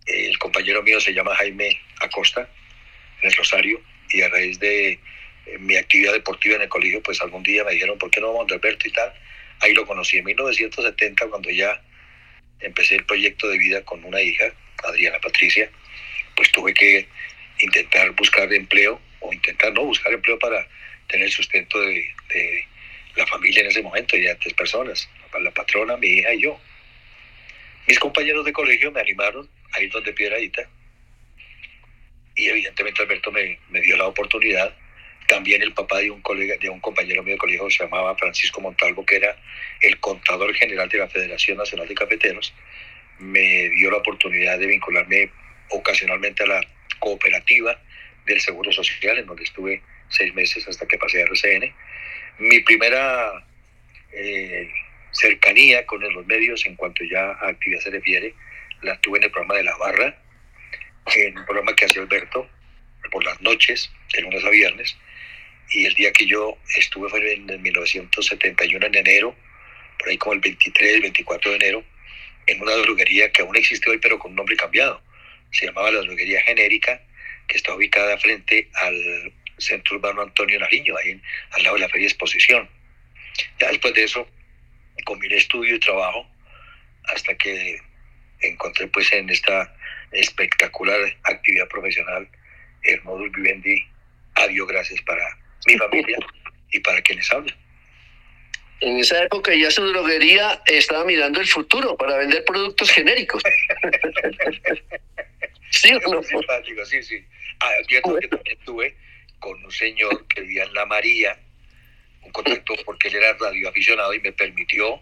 El 0.05 0.39
compañero 0.39 0.81
mío 0.81 1.01
se 1.01 1.13
llama 1.13 1.35
Jaime 1.35 1.81
Acosta, 1.99 2.49
en 3.21 3.29
el 3.29 3.35
Rosario, 3.35 3.81
y 4.09 4.21
a 4.21 4.29
raíz 4.29 4.57
de 4.59 4.91
eh, 4.91 4.99
mi 5.59 5.75
actividad 5.75 6.13
deportiva 6.13 6.55
en 6.55 6.61
el 6.61 6.69
colegio, 6.69 7.03
pues 7.03 7.21
algún 7.21 7.43
día 7.43 7.65
me 7.65 7.73
dijeron, 7.73 7.97
¿por 7.97 8.09
qué 8.09 8.21
no 8.21 8.31
vamos 8.31 8.49
a 8.49 8.55
Alberto 8.55 8.87
y 8.87 8.91
tal? 8.91 9.13
Ahí 9.59 9.73
lo 9.73 9.85
conocí 9.85 10.17
en 10.17 10.23
1970, 10.23 11.27
cuando 11.27 11.49
ya 11.49 11.81
empecé 12.61 12.95
el 12.95 13.05
proyecto 13.05 13.49
de 13.49 13.57
vida 13.57 13.83
con 13.83 14.01
una 14.05 14.21
hija, 14.21 14.45
Adriana 14.85 15.19
Patricia, 15.19 15.69
pues 16.37 16.51
tuve 16.53 16.73
que 16.73 17.05
intentar 17.59 18.11
buscar 18.11 18.51
empleo, 18.53 19.01
o 19.19 19.33
intentar 19.33 19.73
no 19.73 19.83
buscar 19.83 20.13
empleo 20.13 20.39
para 20.39 20.65
tener 21.07 21.29
sustento 21.31 21.79
de, 21.79 22.05
la 23.15 23.25
familia 23.27 23.61
en 23.61 23.67
ese 23.67 23.81
momento, 23.81 24.17
ya 24.17 24.35
tres 24.35 24.53
personas, 24.53 25.09
la 25.39 25.51
patrona, 25.51 25.95
mi 25.95 26.07
hija 26.07 26.33
y 26.33 26.41
yo. 26.41 26.59
Mis 27.87 27.97
compañeros 27.97 28.43
de 28.43 28.51
colegio 28.51 28.91
me 28.91 28.99
animaron 28.99 29.49
a 29.71 29.81
ir 29.81 29.89
donde 29.89 30.11
Piedradita 30.11 30.67
y 32.35 32.47
evidentemente 32.47 33.01
Alberto 33.01 33.31
me, 33.31 33.57
me, 33.69 33.79
dio 33.79 33.95
la 33.95 34.07
oportunidad. 34.07 34.75
También 35.27 35.61
el 35.61 35.73
papá 35.73 35.99
de 35.99 36.11
un 36.11 36.21
colega, 36.21 36.55
de 36.57 36.69
un 36.69 36.81
compañero 36.81 37.23
mío 37.23 37.35
de 37.35 37.39
colegio 37.39 37.69
se 37.69 37.83
llamaba 37.85 38.15
Francisco 38.15 38.59
Montalvo, 38.59 39.05
que 39.05 39.15
era 39.15 39.37
el 39.81 39.97
contador 39.99 40.53
general 40.53 40.89
de 40.89 40.97
la 40.97 41.07
Federación 41.07 41.57
Nacional 41.57 41.87
de 41.87 41.95
Cafeteros, 41.95 42.53
me 43.19 43.69
dio 43.69 43.89
la 43.89 43.97
oportunidad 43.97 44.59
de 44.59 44.67
vincularme 44.67 45.31
ocasionalmente 45.69 46.43
a 46.43 46.47
la 46.47 46.61
cooperativa 46.99 47.79
del 48.25 48.41
Seguro 48.41 48.71
Social, 48.71 49.17
en 49.17 49.25
donde 49.25 49.43
estuve 49.43 49.81
seis 50.09 50.33
meses 50.33 50.67
hasta 50.67 50.87
que 50.87 50.97
pasé 50.97 51.21
a 51.21 51.25
RCN. 51.25 51.73
Mi 52.39 52.59
primera 52.61 53.45
eh, 54.11 54.69
cercanía 55.11 55.85
con 55.85 56.01
los 56.01 56.25
medios 56.25 56.65
en 56.65 56.75
cuanto 56.75 57.03
ya 57.03 57.31
a 57.31 57.49
actividad 57.49 57.81
se 57.81 57.91
refiere, 57.91 58.33
la 58.81 58.99
tuve 59.01 59.19
en 59.19 59.25
el 59.25 59.31
programa 59.31 59.55
de 59.55 59.63
La 59.63 59.77
Barra, 59.77 60.15
en 61.15 61.37
un 61.37 61.45
programa 61.45 61.75
que 61.75 61.85
hacía 61.85 62.01
Alberto 62.01 62.49
por 63.11 63.23
las 63.23 63.39
noches, 63.41 63.91
de 64.13 64.21
lunes 64.21 64.43
a 64.43 64.49
viernes, 64.49 64.97
y 65.69 65.85
el 65.85 65.93
día 65.95 66.11
que 66.11 66.25
yo 66.25 66.57
estuve 66.75 67.09
fue 67.09 67.33
en 67.33 67.61
1971, 67.61 68.85
en 68.85 68.95
enero, 68.95 69.35
por 69.99 70.09
ahí 70.09 70.17
como 70.17 70.33
el 70.33 70.39
23, 70.39 71.01
24 71.01 71.51
de 71.51 71.57
enero, 71.57 71.83
en 72.47 72.61
una 72.61 72.73
droguería 72.73 73.31
que 73.31 73.41
aún 73.41 73.55
existe 73.55 73.89
hoy, 73.89 73.97
pero 73.97 74.19
con 74.19 74.31
un 74.31 74.37
nombre 74.37 74.55
cambiado. 74.55 75.01
Se 75.51 75.65
llamaba 75.65 75.91
la 75.91 76.01
droguería 76.01 76.41
genérica, 76.41 77.01
que 77.47 77.57
está 77.57 77.73
ubicada 77.73 78.17
frente 78.17 78.69
al 78.73 79.33
Centro 79.57 79.95
Urbano 79.95 80.21
Antonio 80.21 80.59
Nariño, 80.59 80.95
ahí 80.97 81.19
al 81.51 81.63
lado 81.63 81.75
de 81.75 81.81
la 81.81 81.89
Feria 81.89 82.07
Exposición. 82.07 82.69
Ya 83.59 83.69
después 83.69 83.93
de 83.93 84.03
eso, 84.03 84.27
combiné 85.05 85.35
estudio 85.35 85.75
y 85.75 85.79
trabajo 85.79 86.27
hasta 87.05 87.35
que 87.35 87.79
encontré 88.41 88.87
pues 88.87 89.11
en 89.13 89.29
esta 89.29 89.73
espectacular 90.11 90.99
actividad 91.23 91.67
profesional 91.67 92.27
el 92.83 93.01
módulo 93.03 93.31
vivendi 93.31 93.85
adiós 94.35 94.67
gracias 94.67 95.01
para 95.01 95.23
mi 95.67 95.77
familia 95.77 96.17
y 96.71 96.79
para 96.79 97.01
quienes 97.01 97.31
hablan. 97.31 97.55
En 98.81 98.99
esa 98.99 99.23
época 99.23 99.53
ya 99.55 99.71
su 99.71 99.85
droguería 99.87 100.61
estaba 100.65 101.05
mirando 101.05 101.39
el 101.39 101.47
futuro 101.47 101.95
para 101.95 102.17
vender 102.17 102.43
productos 102.43 102.91
genéricos. 102.91 103.41
sí, 105.75 105.91
no? 105.91 106.23
simpático, 106.23 106.85
sí, 106.85 107.03
sí. 107.03 107.23
Ah, 107.59 107.71
que 107.87 108.01
también 108.01 108.57
tuve 108.65 108.95
con 109.39 109.63
un 109.63 109.71
señor 109.71 110.25
que 110.27 110.41
vivía 110.41 110.63
en 110.63 110.73
La 110.73 110.85
María, 110.85 111.37
un 112.21 112.31
contacto 112.31 112.73
porque 112.85 113.09
él 113.09 113.15
era 113.15 113.33
radioaficionado 113.33 114.13
y 114.13 114.19
me 114.19 114.31
permitió 114.31 114.95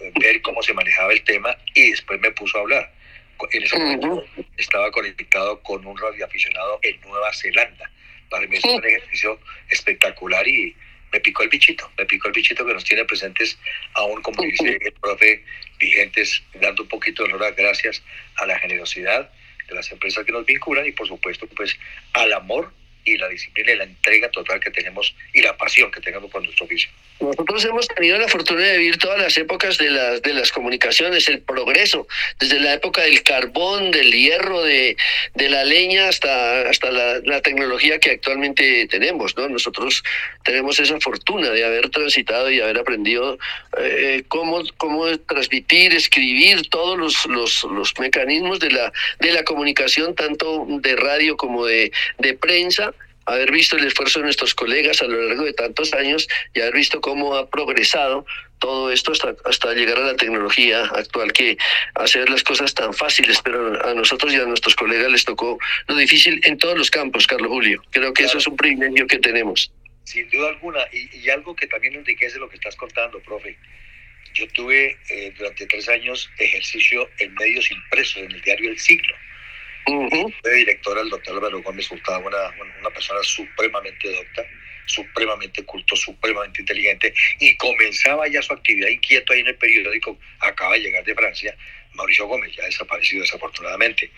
eh, 0.00 0.12
ver 0.20 0.42
cómo 0.42 0.62
se 0.62 0.74
manejaba 0.74 1.12
el 1.12 1.22
tema 1.24 1.56
y 1.74 1.90
después 1.90 2.20
me 2.20 2.30
puso 2.32 2.58
a 2.58 2.60
hablar. 2.60 2.92
En 3.52 3.62
ese 3.62 3.78
momento 3.78 4.22
estaba 4.58 4.90
conectado 4.90 5.62
con 5.62 5.86
un 5.86 5.96
radioaficionado 5.96 6.78
en 6.82 7.00
Nueva 7.00 7.32
Zelanda. 7.32 7.90
Para 8.28 8.46
mí 8.46 8.56
es 8.56 8.64
un 8.64 8.84
ejercicio 8.84 9.40
espectacular 9.70 10.46
y 10.46 10.76
me 11.10 11.20
picó 11.20 11.42
el 11.42 11.48
bichito, 11.48 11.90
me 11.96 12.04
picó 12.04 12.28
el 12.28 12.34
bichito 12.34 12.66
que 12.66 12.74
nos 12.74 12.84
tiene 12.84 13.04
presentes 13.06 13.58
aún, 13.94 14.20
como 14.20 14.42
dice 14.42 14.78
el 14.80 14.92
profe, 14.92 15.42
vigentes, 15.78 16.42
dando 16.60 16.82
un 16.82 16.88
poquito 16.88 17.24
de 17.24 17.32
honor 17.32 17.54
gracias 17.56 18.02
a 18.36 18.46
la 18.46 18.58
generosidad 18.58 19.30
de 19.70 19.76
las 19.76 19.90
empresas 19.90 20.24
que 20.24 20.32
nos 20.32 20.44
vinculan 20.44 20.86
y 20.86 20.92
por 20.92 21.08
supuesto 21.08 21.46
pues 21.56 21.78
al 22.12 22.32
amor 22.34 22.72
y 23.04 23.16
la 23.16 23.28
disciplina 23.28 23.72
y 23.72 23.76
la 23.76 23.84
entrega 23.84 24.30
total 24.30 24.60
que 24.60 24.70
tenemos 24.70 25.14
y 25.32 25.42
la 25.42 25.56
pasión 25.56 25.90
que 25.90 26.00
tenemos 26.00 26.30
por 26.30 26.42
nuestro 26.42 26.66
oficio. 26.66 26.90
Nosotros 27.20 27.62
hemos 27.66 27.86
tenido 27.86 28.18
la 28.18 28.28
fortuna 28.28 28.62
de 28.62 28.78
vivir 28.78 28.96
todas 28.96 29.20
las 29.20 29.36
épocas 29.36 29.76
de 29.76 29.90
las, 29.90 30.22
de 30.22 30.32
las 30.32 30.50
comunicaciones, 30.52 31.28
el 31.28 31.42
progreso, 31.42 32.08
desde 32.38 32.58
la 32.60 32.72
época 32.72 33.02
del 33.02 33.22
carbón, 33.22 33.90
del 33.90 34.10
hierro, 34.10 34.62
de, 34.62 34.96
de 35.34 35.48
la 35.50 35.64
leña 35.64 36.08
hasta, 36.08 36.62
hasta 36.68 36.90
la, 36.90 37.20
la, 37.24 37.42
tecnología 37.42 37.98
que 37.98 38.12
actualmente 38.12 38.86
tenemos. 38.86 39.36
¿no? 39.36 39.50
Nosotros 39.50 40.02
tenemos 40.44 40.80
esa 40.80 40.98
fortuna 40.98 41.50
de 41.50 41.62
haber 41.62 41.90
transitado 41.90 42.50
y 42.50 42.60
haber 42.60 42.78
aprendido 42.78 43.38
eh, 43.78 44.22
cómo, 44.28 44.62
cómo 44.78 45.18
transmitir, 45.18 45.94
escribir 45.94 46.70
todos 46.70 46.98
los, 46.98 47.26
los, 47.26 47.64
los 47.64 47.98
mecanismos 47.98 48.60
de 48.60 48.70
la, 48.70 48.92
de 49.18 49.32
la 49.32 49.44
comunicación, 49.44 50.14
tanto 50.14 50.66
de 50.68 50.96
radio 50.96 51.36
como 51.36 51.66
de, 51.66 51.92
de 52.18 52.32
prensa 52.32 52.89
haber 53.26 53.50
visto 53.52 53.76
el 53.76 53.86
esfuerzo 53.86 54.20
de 54.20 54.24
nuestros 54.24 54.54
colegas 54.54 55.02
a 55.02 55.06
lo 55.06 55.20
largo 55.22 55.44
de 55.44 55.52
tantos 55.52 55.92
años 55.94 56.28
y 56.54 56.60
haber 56.60 56.74
visto 56.74 57.00
cómo 57.00 57.36
ha 57.36 57.48
progresado 57.48 58.26
todo 58.58 58.90
esto 58.92 59.12
hasta, 59.12 59.34
hasta 59.44 59.72
llegar 59.72 59.98
a 59.98 60.06
la 60.06 60.16
tecnología 60.16 60.84
actual 60.84 61.32
que 61.32 61.56
hacer 61.94 62.28
las 62.28 62.42
cosas 62.42 62.74
tan 62.74 62.92
fáciles, 62.92 63.40
pero 63.42 63.82
a 63.86 63.94
nosotros 63.94 64.32
y 64.32 64.36
a 64.36 64.44
nuestros 64.44 64.74
colegas 64.74 65.10
les 65.10 65.24
tocó 65.24 65.58
lo 65.88 65.96
difícil 65.96 66.40
en 66.44 66.58
todos 66.58 66.76
los 66.76 66.90
campos, 66.90 67.26
Carlos 67.26 67.48
Julio. 67.48 67.82
Creo 67.90 68.12
que 68.12 68.24
eso 68.24 68.38
es 68.38 68.46
un 68.46 68.56
privilegio 68.56 69.06
que 69.06 69.18
tenemos. 69.18 69.72
Sin 70.04 70.28
duda 70.28 70.48
alguna, 70.48 70.80
y, 70.92 71.18
y, 71.18 71.30
algo 71.30 71.54
que 71.54 71.66
también 71.66 71.94
enriquece 71.94 72.38
lo 72.38 72.48
que 72.48 72.56
estás 72.56 72.74
contando, 72.76 73.20
profe. 73.20 73.56
Yo 74.34 74.46
tuve 74.48 74.96
eh, 75.08 75.32
durante 75.36 75.66
tres 75.66 75.88
años 75.88 76.28
ejercicio 76.38 77.08
en 77.18 77.32
medios 77.34 77.70
impresos, 77.70 78.22
en 78.22 78.32
el 78.32 78.40
diario 78.42 78.70
El 78.70 78.78
Siglo 78.78 79.14
fue 79.84 80.54
directora 80.54 81.00
el 81.00 81.10
doctor 81.10 81.36
Álvaro 81.36 81.62
Gómez 81.62 81.90
Hurtado, 81.90 82.20
una, 82.26 82.50
una 82.80 82.90
persona 82.90 83.22
supremamente 83.22 84.12
docta, 84.12 84.44
supremamente 84.86 85.64
culto, 85.64 85.96
supremamente 85.96 86.60
inteligente, 86.60 87.14
y 87.38 87.56
comenzaba 87.56 88.28
ya 88.28 88.42
su 88.42 88.52
actividad 88.52 88.88
inquieto 88.88 89.32
ahí 89.32 89.40
en 89.40 89.48
el 89.48 89.56
periódico, 89.56 90.18
acaba 90.40 90.74
de 90.74 90.80
llegar 90.80 91.04
de 91.04 91.14
Francia, 91.14 91.56
Mauricio 91.94 92.26
Gómez, 92.26 92.54
ya 92.56 92.64
desaparecido 92.64 93.22
desafortunadamente. 93.22 94.10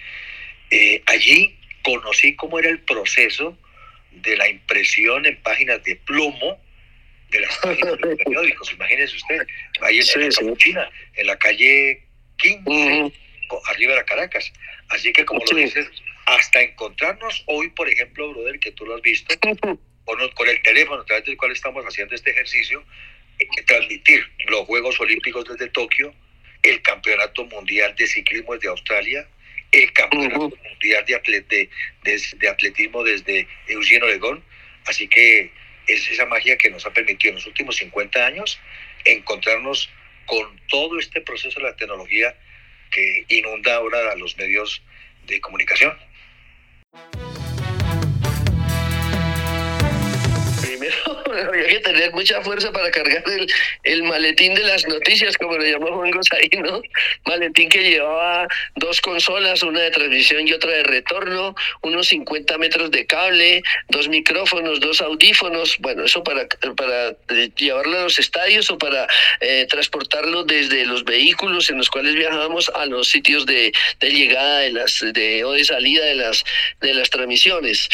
Eh, 0.71 1.03
allí 1.07 1.59
conocí 1.83 2.35
cómo 2.37 2.59
era 2.59 2.69
el 2.69 2.81
proceso 2.81 3.57
de 4.11 4.37
la 4.37 4.49
impresión 4.49 5.27
en 5.27 5.41
páginas 5.43 5.83
de 5.85 5.97
plomo 5.97 6.59
de 7.31 7.41
las 7.41 7.59
páginas 7.63 7.99
de 7.99 8.07
los 8.07 8.17
periódicos. 8.17 8.73
Imagínese 8.73 9.17
usted, 9.17 9.47
ahí 9.81 10.01
en, 10.01 10.47
la 10.49 10.57
China, 10.57 10.91
en 11.15 11.27
la 11.27 11.39
calle 11.39 12.03
15, 12.39 13.13
arriba 13.67 13.95
de 13.95 14.05
Caracas. 14.05 14.53
Así 14.89 15.13
que, 15.13 15.25
como 15.25 15.43
lo 15.51 15.57
dices, 15.57 15.91
hasta 16.27 16.63
encontrarnos 16.63 17.43
hoy, 17.47 17.71
por 17.71 17.89
ejemplo, 17.89 18.33
brother, 18.33 18.59
que 18.61 18.73
tú 18.73 18.87
lo 18.87 18.97
has 18.97 19.03
visto, 19.03 19.35
con, 20.05 20.29
con 20.31 20.49
el 20.49 20.63
teléfono 20.63 21.03
a 21.03 21.05
través 21.05 21.25
del 21.25 21.37
cual 21.37 21.53
estamos 21.53 21.85
haciendo 21.85 22.15
este 22.15 22.31
ejercicio, 22.31 22.85
eh, 23.39 23.47
transmitir 23.67 24.25
los 24.49 24.67
Juegos 24.67 25.01
Olímpicos 25.01 25.45
desde 25.45 25.69
Tokio, 25.69 26.15
el 26.63 26.81
Campeonato 26.83 27.45
Mundial 27.47 27.95
de 27.97 28.07
Ciclismo 28.07 28.55
desde 28.55 28.69
Australia, 28.69 29.27
el 29.73 29.93
Campeonato 29.93 30.53
Mundial 30.69 31.05
de, 31.07 31.69
de, 32.03 32.49
Atletismo 32.49 33.03
desde 33.03 33.49
Eugene, 33.69 34.05
Oregón. 34.05 34.45
Así 34.87 35.09
que 35.09 35.51
es 35.87 36.11
esa 36.11 36.27
magia 36.27 36.57
que 36.57 36.71
nos 36.71 36.87
ha 36.87 36.93
permitido 36.93 37.31
en 37.31 37.37
los 37.37 37.47
últimos 37.47 37.77
50 37.77 38.27
años 38.27 38.61
encontrarnos 39.05 39.91
con 40.27 40.61
todo 40.69 40.99
este 40.99 41.21
proceso 41.21 41.59
de 41.59 41.67
la 41.67 41.77
tecnología 41.77 42.37
que 42.93 43.25
inunda 43.29 43.75
ahora 43.75 44.13
a 44.13 44.17
los 44.17 44.37
medios 44.37 44.83
de 45.27 45.41
comunicación. 45.41 45.97
Había 51.47 51.67
que 51.67 51.81
tener 51.81 52.13
mucha 52.13 52.41
fuerza 52.43 52.73
para 52.73 52.91
cargar 52.91 53.23
el, 53.27 53.47
el, 53.85 54.03
maletín 54.03 54.55
de 54.55 54.65
las 54.65 54.87
noticias, 54.87 55.37
como 55.37 55.57
lo 55.57 55.65
llamó 55.65 55.95
Juan 55.97 56.11
¿no? 56.63 56.83
Maletín 57.27 57.69
que 57.69 57.83
llevaba 57.83 58.47
dos 58.77 59.01
consolas, 59.01 59.63
una 59.63 59.81
de 59.81 59.91
transmisión 59.91 60.47
y 60.47 60.53
otra 60.53 60.71
de 60.71 60.83
retorno, 60.85 61.55
unos 61.83 62.09
50 62.09 62.59
metros 62.59 62.91
de 62.91 63.07
cable, 63.07 63.63
dos 63.89 64.09
micrófonos, 64.09 64.81
dos 64.81 65.01
audífonos, 65.01 65.77
bueno, 65.79 66.05
eso 66.05 66.23
para, 66.23 66.47
para 66.77 67.11
eh, 67.29 67.51
llevarlo 67.57 67.99
a 67.99 68.03
los 68.03 68.19
estadios 68.19 68.71
o 68.71 68.79
para 68.79 69.07
eh, 69.41 69.67
transportarlo 69.69 70.45
desde 70.45 70.87
los 70.87 71.05
vehículos 71.05 71.71
en 71.71 71.79
los 71.79 71.91
cuales 71.91 72.15
viajábamos 72.15 72.71
a 72.75 72.87
los 72.87 73.09
sitios 73.09 73.47
de, 73.47 73.73
de 74.01 74.11
llegada 74.11 74.59
de 74.59 74.73
las 74.73 75.05
de, 75.13 75.45
o 75.45 75.53
de 75.53 75.65
salida 75.65 76.05
de 76.05 76.15
las, 76.15 76.45
de 76.81 76.95
las 76.95 77.11
transmisiones. 77.11 77.89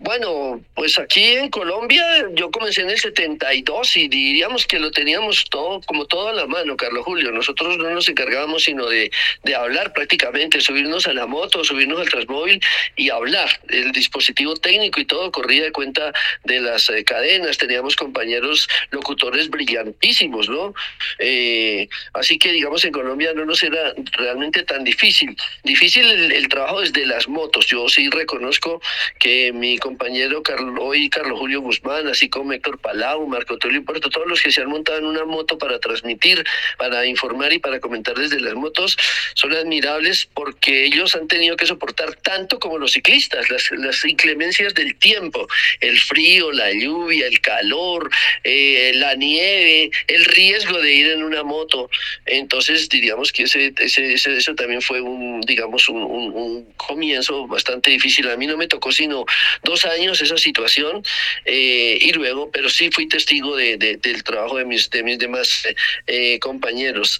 Bueno, 0.00 0.60
pues 0.74 0.96
aquí 0.98 1.24
en 1.24 1.50
Colombia 1.50 2.04
yo 2.34 2.52
comencé 2.52 2.67
en 2.76 2.90
el 2.90 2.98
72 2.98 3.96
y 3.96 4.08
diríamos 4.08 4.66
que 4.66 4.78
lo 4.78 4.90
teníamos 4.90 5.46
todo, 5.48 5.80
como 5.86 6.04
todo 6.04 6.28
a 6.28 6.32
la 6.32 6.46
mano, 6.46 6.76
Carlos 6.76 7.04
Julio. 7.04 7.32
Nosotros 7.32 7.78
no 7.78 7.88
nos 7.90 8.08
encargábamos 8.08 8.64
sino 8.64 8.86
de, 8.86 9.10
de 9.44 9.54
hablar 9.54 9.92
prácticamente, 9.94 10.60
subirnos 10.60 11.06
a 11.06 11.14
la 11.14 11.26
moto, 11.26 11.64
subirnos 11.64 12.00
al 12.00 12.10
transmóvil 12.10 12.60
y 12.96 13.08
hablar. 13.08 13.48
El 13.68 13.92
dispositivo 13.92 14.54
técnico 14.56 15.00
y 15.00 15.06
todo 15.06 15.32
corría 15.32 15.62
de 15.62 15.72
cuenta 15.72 16.12
de 16.44 16.60
las 16.60 16.90
eh, 16.90 17.04
cadenas. 17.04 17.56
Teníamos 17.56 17.96
compañeros 17.96 18.68
locutores 18.90 19.48
brillantísimos, 19.48 20.48
¿no? 20.50 20.74
Eh, 21.18 21.88
así 22.12 22.38
que 22.38 22.52
digamos 22.52 22.84
en 22.84 22.92
Colombia 22.92 23.32
no 23.34 23.46
nos 23.46 23.62
era 23.62 23.94
realmente 24.12 24.64
tan 24.64 24.84
difícil. 24.84 25.36
Difícil 25.62 26.04
el, 26.10 26.32
el 26.32 26.48
trabajo 26.48 26.80
desde 26.80 27.06
las 27.06 27.28
motos. 27.28 27.66
Yo 27.66 27.88
sí 27.88 28.10
reconozco 28.10 28.82
que 29.18 29.52
mi 29.52 29.78
compañero 29.78 30.42
Carlos, 30.42 30.78
hoy 30.80 31.08
Carlos 31.08 31.38
Julio 31.38 31.60
Guzmán, 31.60 32.08
así 32.08 32.28
como 32.28 32.47
Héctor 32.52 32.78
Palau, 32.78 33.26
Marco 33.26 33.58
Tulio 33.58 33.84
Puerto, 33.84 34.10
todos 34.10 34.26
los 34.26 34.40
que 34.40 34.50
se 34.50 34.60
han 34.60 34.68
montado 34.68 34.98
en 34.98 35.04
una 35.04 35.24
moto 35.24 35.58
para 35.58 35.78
transmitir, 35.78 36.44
para 36.78 37.06
informar 37.06 37.52
y 37.52 37.58
para 37.58 37.80
comentar 37.80 38.16
desde 38.16 38.40
las 38.40 38.54
motos, 38.54 38.96
son 39.34 39.52
admirables 39.52 40.28
porque 40.34 40.84
ellos 40.84 41.14
han 41.14 41.28
tenido 41.28 41.56
que 41.56 41.66
soportar 41.66 42.14
tanto 42.16 42.58
como 42.58 42.78
los 42.78 42.92
ciclistas, 42.92 43.50
las, 43.50 43.70
las 43.72 44.04
inclemencias 44.04 44.74
del 44.74 44.96
tiempo, 44.96 45.46
el 45.80 45.98
frío, 45.98 46.52
la 46.52 46.72
lluvia, 46.72 47.26
el 47.26 47.40
calor, 47.40 48.10
eh, 48.44 48.92
la 48.94 49.14
nieve, 49.14 49.90
el 50.06 50.24
riesgo 50.24 50.78
de 50.80 50.92
ir 50.92 51.10
en 51.10 51.22
una 51.22 51.42
moto. 51.42 51.90
Entonces, 52.26 52.88
diríamos 52.88 53.32
que 53.32 53.44
ese, 53.44 53.72
ese, 53.78 54.14
ese 54.14 54.36
eso 54.36 54.54
también 54.54 54.82
fue 54.82 55.00
un, 55.00 55.40
digamos, 55.42 55.88
un, 55.88 56.02
un, 56.02 56.32
un 56.34 56.72
comienzo 56.76 57.46
bastante 57.46 57.90
difícil. 57.90 58.28
A 58.30 58.36
mí 58.36 58.46
no 58.46 58.56
me 58.56 58.68
tocó 58.68 58.92
sino 58.92 59.24
dos 59.62 59.84
años 59.84 60.20
esa 60.20 60.36
situación 60.36 61.02
eh, 61.44 61.98
y 62.00 62.12
luego, 62.12 62.37
pero 62.52 62.68
sí 62.68 62.90
fui 62.90 63.08
testigo 63.08 63.56
de, 63.56 63.76
de, 63.76 63.96
del 63.96 64.22
trabajo 64.22 64.58
de 64.58 64.64
mis, 64.64 64.88
de 64.90 65.02
mis 65.02 65.18
demás 65.18 65.66
eh, 66.06 66.38
compañeros. 66.38 67.18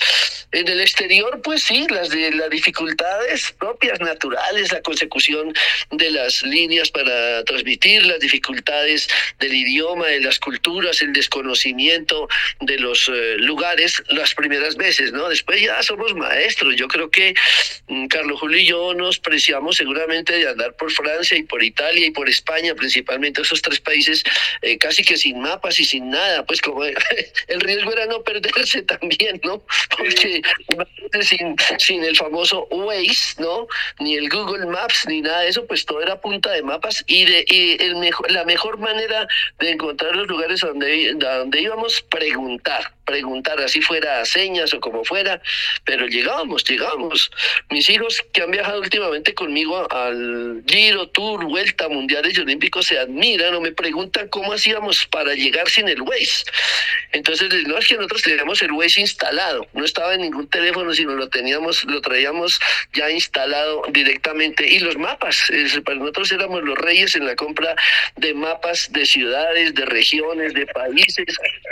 En 0.52 0.66
el 0.68 0.80
exterior, 0.80 1.40
pues 1.42 1.62
sí, 1.62 1.86
las, 1.90 2.08
de, 2.10 2.30
las 2.32 2.50
dificultades 2.50 3.52
propias, 3.58 4.00
naturales, 4.00 4.72
la 4.72 4.80
consecución 4.82 5.52
de 5.90 6.10
las 6.10 6.42
líneas 6.42 6.90
para 6.90 7.44
transmitir, 7.44 8.06
las 8.06 8.20
dificultades 8.20 9.08
del 9.38 9.54
idioma, 9.54 10.06
de 10.06 10.20
las 10.20 10.38
culturas, 10.38 11.02
el 11.02 11.12
desconocimiento 11.12 12.28
de 12.60 12.78
los 12.78 13.08
eh, 13.08 13.36
lugares 13.38 14.02
las 14.08 14.34
primeras 14.34 14.76
veces, 14.76 15.12
¿no? 15.12 15.28
Después 15.28 15.60
ya 15.60 15.82
somos 15.82 16.14
maestros. 16.14 16.76
Yo 16.76 16.88
creo 16.88 17.10
que 17.10 17.34
mm, 17.88 18.06
Carlos 18.06 18.40
Julio 18.40 18.58
y 18.58 18.66
yo 18.66 18.94
nos 18.94 19.18
preciamos 19.18 19.76
seguramente 19.76 20.32
de 20.32 20.48
andar 20.48 20.74
por 20.74 20.90
Francia 20.92 21.36
y 21.36 21.42
por 21.42 21.62
Italia 21.62 22.06
y 22.06 22.10
por 22.10 22.28
España, 22.28 22.74
principalmente 22.74 23.42
esos 23.42 23.62
tres 23.62 23.80
países, 23.80 24.22
eh, 24.62 24.78
casi 24.78 25.02
que 25.08 25.16
sin 25.16 25.40
mapas 25.40 25.80
y 25.80 25.84
sin 25.86 26.10
nada, 26.10 26.44
pues 26.44 26.60
como 26.60 26.84
el 27.48 27.60
riesgo 27.60 27.92
era 27.92 28.04
no 28.04 28.22
perderse 28.22 28.82
también, 28.82 29.40
¿no? 29.42 29.62
Porque 29.96 30.42
sin, 31.22 31.56
sin 31.78 32.04
el 32.04 32.14
famoso 32.14 32.66
Waze, 32.70 33.40
¿no? 33.40 33.66
Ni 34.00 34.16
el 34.16 34.28
Google 34.28 34.66
Maps, 34.66 35.06
ni 35.08 35.22
nada 35.22 35.40
de 35.40 35.48
eso, 35.48 35.66
pues 35.66 35.86
todo 35.86 36.02
era 36.02 36.20
punta 36.20 36.50
de 36.52 36.62
mapas 36.62 37.02
y, 37.06 37.24
de, 37.24 37.42
y 37.48 37.82
el 37.82 37.96
mejor, 37.96 38.30
la 38.30 38.44
mejor 38.44 38.78
manera 38.78 39.26
de 39.58 39.70
encontrar 39.70 40.14
los 40.14 40.28
lugares 40.28 40.62
a 40.62 40.68
donde, 40.68 41.16
a 41.26 41.36
donde 41.38 41.62
íbamos, 41.62 42.02
preguntar, 42.10 42.92
preguntar, 43.08 43.58
así 43.60 43.80
fuera 43.80 44.20
a 44.20 44.26
señas 44.26 44.74
o 44.74 44.80
como 44.80 45.02
fuera, 45.02 45.40
pero 45.84 46.06
llegábamos, 46.06 46.62
llegábamos. 46.64 47.30
Mis 47.70 47.88
hijos 47.88 48.22
que 48.34 48.42
han 48.42 48.50
viajado 48.50 48.80
últimamente 48.80 49.32
conmigo 49.32 49.90
al 49.90 50.62
Giro, 50.66 51.08
Tour, 51.08 51.46
Vuelta, 51.46 51.88
Mundiales 51.88 52.36
y 52.36 52.42
Olímpicos 52.42 52.86
se 52.86 52.98
admiran 52.98 53.54
o 53.54 53.62
me 53.62 53.72
preguntan 53.72 54.28
cómo 54.28 54.52
hacíamos 54.52 55.06
para 55.06 55.32
llegar 55.34 55.70
sin 55.70 55.88
el 55.88 56.02
Waze. 56.02 56.44
Entonces, 57.12 57.48
no 57.66 57.78
es 57.78 57.88
que 57.88 57.96
nosotros 57.96 58.20
teníamos 58.20 58.60
el 58.60 58.72
Waze 58.72 59.00
instalado, 59.00 59.66
no 59.72 59.86
estaba 59.86 60.12
en 60.14 60.20
ningún 60.20 60.46
teléfono, 60.48 60.92
sino 60.92 61.14
lo 61.14 61.30
teníamos, 61.30 61.84
lo 61.84 62.02
traíamos 62.02 62.60
ya 62.92 63.10
instalado 63.10 63.84
directamente. 63.88 64.68
Y 64.68 64.80
los 64.80 64.98
mapas, 64.98 65.50
para 65.82 65.96
nosotros 65.96 66.30
éramos 66.32 66.62
los 66.62 66.76
reyes 66.76 67.16
en 67.16 67.24
la 67.24 67.34
compra 67.36 67.74
de 68.16 68.34
mapas 68.34 68.92
de 68.92 69.06
ciudades, 69.06 69.74
de 69.74 69.86
regiones, 69.86 70.52
de 70.52 70.66
países, 70.66 71.24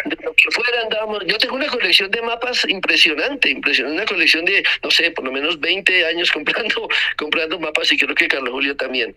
de 0.07 0.17
lo 0.23 0.33
que 0.33 0.51
fuera 0.51 0.81
andábamos 0.81 1.26
yo 1.27 1.39
tengo 1.39 1.57
una 1.57 1.69
colección 1.69 2.11
de 2.11 2.23
mapas 2.23 2.65
impresionante, 2.69 3.51
impresionante, 3.51 3.97
una 3.97 4.07
colección 4.07 4.45
de, 4.45 4.65
no 4.83 4.91
sé, 4.91 5.11
por 5.11 5.25
lo 5.25 5.33
menos 5.33 5.59
20 5.61 6.07
años 6.07 6.31
comprando, 6.33 6.89
comprando 7.17 7.59
mapas 7.59 7.93
y 7.93 7.99
creo 7.99 8.15
que 8.15 8.29
Carlos 8.29 8.51
Julio 8.51 8.77
también. 8.77 9.15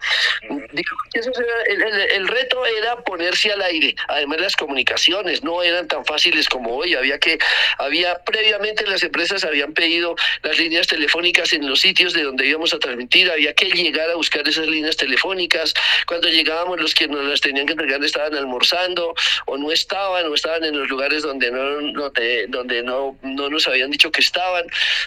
Digo, 0.72 0.98
eso 1.14 1.32
era, 1.32 1.86
el, 2.16 2.28
reto 2.28 2.66
era 2.66 2.98
ponerse 2.98 3.52
al 3.52 3.62
aire. 3.62 3.96
Además, 4.08 4.42
las 4.42 4.56
comunicaciones 4.56 5.44
no 5.44 5.64
eran 5.64 5.88
tan 5.88 6.06
fáciles 6.06 6.48
como 6.48 6.76
hoy. 6.76 6.96
Había 6.96 7.20
que, 7.20 7.38
había 7.78 8.18
previamente 8.20 8.86
las 8.86 9.04
empresas 9.04 9.44
habían 9.44 9.74
pedido 9.74 10.16
las 10.44 10.58
líneas 10.58 10.88
telefónicas 10.88 11.54
en 11.54 11.68
los 11.68 11.82
sitios 11.82 12.14
de 12.14 12.24
donde 12.24 12.46
íbamos 12.48 12.74
a 12.74 12.80
transmitir. 12.80 13.32
Había 13.32 13.54
que 13.54 13.66
llegar 13.66 14.10
a 14.10 14.16
buscar 14.16 14.48
esas 14.48 14.68
líneas 14.68 14.98
telefónicas. 14.98 15.74
Cuando 16.06 16.30
llegábamos, 16.30 16.80
los 16.80 16.94
que 16.94 17.08
nos 17.08 17.24
las 17.26 17.42
tenían 17.42 17.66
que 17.66 17.74
entregar 17.74 18.04
estaban 18.04 18.36
almorzando 18.36 19.14
o 19.46 19.58
no 19.58 19.72
estaban 19.72 20.26
o 20.26 20.34
estaban 20.34 20.64
en 20.64 20.78
los 20.78 20.90
lugares 20.90 21.24
donde 21.24 21.52
no 21.52 21.99
donde, 22.00 22.48
donde 22.48 22.84
no, 22.84 23.18
no 23.22 23.50
nos 23.50 23.68
habían 23.68 23.92
dicho 23.92 24.12
que 24.12 24.22
estaban, 24.22 24.66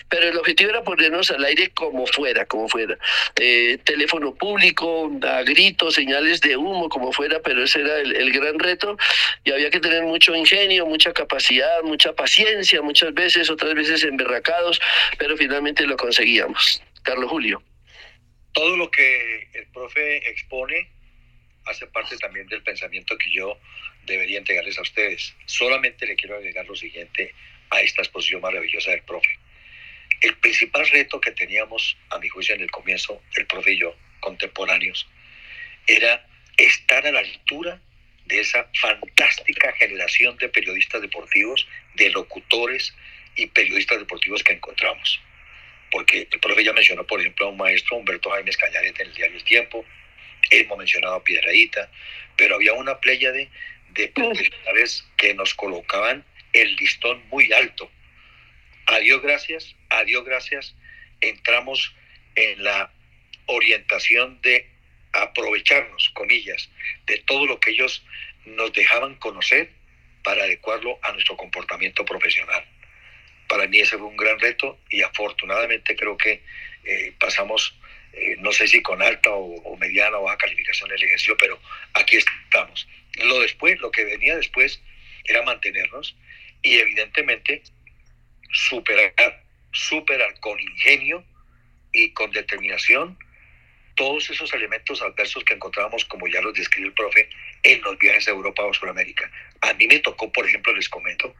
pero 0.09 0.29
el 0.29 0.37
objetivo 0.39 0.71
era 0.71 0.83
ponernos 0.83 1.31
al 1.31 1.45
aire 1.45 1.71
como 1.71 2.07
fuera, 2.07 2.45
como 2.47 2.69
fuera. 2.69 2.97
Eh, 3.37 3.79
teléfono 3.85 4.35
público, 4.35 5.11
a 5.23 5.43
gritos, 5.43 5.95
señales 5.95 6.41
de 6.41 6.57
humo, 6.57 6.89
como 6.89 7.13
fuera, 7.13 7.41
pero 7.41 7.65
ese 7.65 7.81
era 7.81 7.99
el, 7.99 8.15
el 8.17 8.33
gran 8.33 8.59
reto 8.59 8.97
y 9.45 9.53
había 9.53 9.71
que 9.71 9.81
tener 9.81 10.03
mucho 10.03 10.35
ingenio, 10.35 10.87
mucha 10.87 11.13
capacidad, 11.13 11.83
mucha 11.83 12.13
paciencia, 12.13 12.83
muchas 12.83 13.15
veces, 13.15 13.51
otras 13.51 13.75
veces 13.75 14.05
emberracados, 14.05 14.81
pero 15.19 15.37
finalmente 15.37 15.87
lo 15.87 15.97
conseguíamos. 15.97 16.83
Carlos 17.03 17.31
Julio. 17.31 17.63
Todo 18.53 18.77
lo 18.77 18.91
que 18.91 19.49
el 19.55 19.67
profe 19.73 20.29
expone 20.31 20.91
hace 21.67 21.87
parte 21.87 22.17
también 22.19 22.47
del 22.47 22.63
pensamiento 22.63 23.17
que 23.17 23.31
yo 23.33 23.59
debería 24.05 24.39
entregarles 24.39 24.79
a 24.79 24.83
ustedes. 24.83 25.35
Solamente 25.47 26.07
le 26.07 26.17
quiero 26.17 26.37
agregar 26.37 26.67
lo 26.67 26.77
siguiente 26.77 27.35
a 27.71 27.81
esta 27.81 28.03
exposición 28.03 28.41
maravillosa 28.41 28.91
del 28.91 29.03
profe. 29.03 29.39
El 30.21 30.37
principal 30.37 30.87
reto 30.89 31.21
que 31.21 31.33
teníamos, 31.33 31.97
a 32.11 32.19
mi 32.19 32.29
juicio, 32.29 32.55
en 32.55 32.61
el 32.61 32.71
comienzo, 32.71 33.23
el 33.37 33.47
profe 33.47 33.73
y 33.73 33.79
yo, 33.79 33.97
contemporáneos, 34.21 35.09
era 35.87 36.27
estar 36.57 37.07
a 37.07 37.13
la 37.13 37.21
altura 37.21 37.81
de 38.27 38.41
esa 38.41 38.69
fantástica 38.81 39.73
generación 39.73 40.37
de 40.37 40.49
periodistas 40.49 41.03
deportivos, 41.03 41.67
de 41.95 42.11
locutores 42.11 42.95
y 43.37 43.47
periodistas 43.47 43.99
deportivos 43.99 44.45
que 44.45 44.53
encontramos. 44.53 45.21
Porque 45.91 46.29
el 46.31 46.41
profe 46.41 46.65
ya 46.65 46.73
mencionó, 46.73 47.05
por 47.07 47.21
ejemplo, 47.21 47.47
a 47.47 47.51
un 47.51 47.57
maestro, 47.57 47.97
Humberto 47.97 48.31
Jaime 48.31 48.53
Cañareta, 48.53 49.03
en 49.03 49.09
el 49.09 49.15
diario 49.15 49.37
El 49.37 49.45
Tiempo, 49.45 49.85
hemos 50.51 50.79
mencionado 50.79 51.15
a 51.15 51.25
Piedradita, 51.25 51.91
pero 52.37 52.57
había 52.57 52.73
una 52.73 52.99
pléyade 53.01 53.51
de 53.91 54.09
profesionales 54.09 55.07
que 55.17 55.35
nos 55.35 55.55
colocaban 55.55 56.25
el 56.53 56.77
listón 56.77 57.23
muy 57.29 57.53
alto. 57.53 57.91
A 58.87 58.99
Dios 58.99 59.23
gracias, 59.23 59.75
a 59.91 60.05
Dios 60.05 60.25
gracias, 60.25 60.75
entramos 61.21 61.95
en 62.35 62.63
la 62.65 62.93
orientación 63.47 64.41
de 64.43 64.69
aprovecharnos, 65.13 66.11
comillas, 66.11 66.71
de 67.07 67.19
todo 67.19 67.47
lo 67.47 67.61
que 67.61 67.71
ellos 67.71 68.05
nos 68.45 68.73
dejaban 68.73 69.15
conocer 69.17 69.71
para 70.23 70.45
adecuarlo 70.45 70.99
a 71.03 71.13
nuestro 71.13 71.37
comportamiento 71.37 72.05
profesional. 72.05 72.65
Para 73.49 73.67
mí 73.67 73.81
ese 73.81 73.99
fue 73.99 74.07
un 74.07 74.17
gran 74.17 74.39
reto 74.39 74.79
y 74.89 75.03
afortunadamente 75.03 75.95
creo 75.97 76.17
que 76.17 76.43
eh, 76.85 77.13
pasamos, 77.19 77.79
eh, 78.13 78.37
no 78.39 78.53
sé 78.53 78.69
si 78.69 78.83
con 78.83 79.01
alta 79.03 79.31
o, 79.31 79.55
o, 79.63 79.77
mediana 79.77 80.19
o 80.19 80.25
baja 80.25 80.39
calificación 80.39 80.91
el 80.91 81.03
ejercicio, 81.03 81.37
pero 81.39 81.59
aquí 81.95 82.17
estamos. 82.17 82.87
Lo 83.25 83.41
después, 83.41 83.81
lo 83.81 83.91
que 83.91 84.05
venía 84.05 84.37
después 84.37 84.81
era 85.25 85.43
mantenernos 85.43 86.17
y 86.63 86.79
evidentemente 86.79 87.63
superar, 88.53 89.43
superar 89.73 90.39
con 90.41 90.59
ingenio 90.61 91.25
y 91.93 92.13
con 92.13 92.31
determinación 92.31 93.19
todos 93.95 94.31
esos 94.31 94.53
elementos 94.55 95.03
adversos 95.03 95.45
que 95.45 95.55
encontrábamos, 95.55 96.05
como 96.07 96.27
ya 96.27 96.41
los 96.41 96.55
describe 96.55 96.89
el 96.89 96.95
profe, 96.95 97.29
en 97.63 97.81
los 97.83 97.99
viajes 97.99 98.27
a 98.27 98.31
Europa 98.31 98.65
o 98.65 98.73
Sudamérica. 98.73 99.31
A 99.61 99.75
mí 99.75 99.87
me 99.87 99.99
tocó, 99.99 100.33
por 100.33 100.47
ejemplo, 100.47 100.75
les 100.75 100.89
comento, 100.89 101.35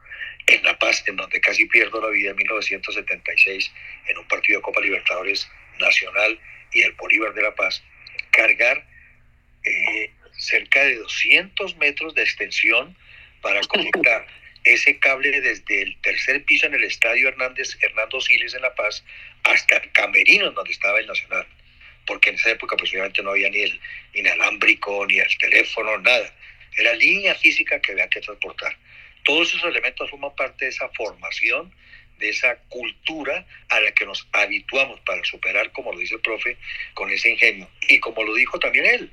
en 0.45 0.63
La 0.63 0.77
Paz, 0.77 1.03
en 1.07 1.15
donde 1.15 1.41
casi 1.41 1.65
pierdo 1.65 2.01
la 2.01 2.09
vida 2.09 2.31
en 2.31 2.35
1976, 2.35 3.73
en 4.07 4.17
un 4.17 4.27
partido 4.27 4.59
de 4.59 4.63
Copa 4.63 4.81
Libertadores 4.81 5.49
Nacional 5.79 6.39
y 6.73 6.81
el 6.81 6.93
Bolívar 6.93 7.33
de 7.33 7.41
La 7.41 7.55
Paz, 7.55 7.83
cargar 8.31 8.85
eh, 9.63 10.11
cerca 10.37 10.83
de 10.83 10.97
200 10.97 11.77
metros 11.77 12.15
de 12.15 12.23
extensión 12.23 12.95
para 13.41 13.61
conectar 13.61 14.25
ese 14.63 14.97
cable 14.99 15.41
desde 15.41 15.81
el 15.81 15.97
tercer 16.01 16.43
piso 16.45 16.65
en 16.67 16.73
el 16.73 16.83
estadio 16.83 17.27
Hernández, 17.27 17.77
Hernando 17.81 18.21
Siles 18.21 18.53
en 18.53 18.61
La 18.61 18.73
Paz 18.75 19.03
hasta 19.43 19.77
el 19.77 19.91
camerino 19.91 20.51
donde 20.51 20.71
estaba 20.71 20.99
el 20.99 21.07
Nacional 21.07 21.45
porque 22.05 22.29
en 22.29 22.35
esa 22.35 22.51
época 22.51 22.75
pues 22.77 22.91
obviamente 22.91 23.21
no 23.21 23.31
había 23.31 23.49
ni 23.49 23.61
el 23.61 23.79
inalámbrico, 24.13 25.05
ni 25.05 25.19
el 25.19 25.37
teléfono, 25.37 25.97
nada. 25.99 26.33
Era 26.77 26.93
línea 26.93 27.35
física 27.35 27.79
que 27.79 27.91
había 27.91 28.09
que 28.09 28.21
transportar. 28.21 28.75
Todos 29.23 29.49
esos 29.49 29.63
elementos 29.63 30.09
forman 30.09 30.35
parte 30.35 30.65
de 30.65 30.71
esa 30.71 30.89
formación, 30.89 31.73
de 32.19 32.29
esa 32.29 32.57
cultura 32.69 33.45
a 33.69 33.79
la 33.81 33.91
que 33.91 34.05
nos 34.05 34.27
habituamos 34.31 34.99
para 35.01 35.23
superar, 35.23 35.71
como 35.71 35.93
lo 35.93 35.99
dice 35.99 36.15
el 36.15 36.21
profe, 36.21 36.57
con 36.93 37.11
ese 37.11 37.31
ingenio. 37.31 37.69
Y 37.87 37.99
como 37.99 38.23
lo 38.23 38.33
dijo 38.35 38.59
también 38.59 38.85
él, 38.85 39.11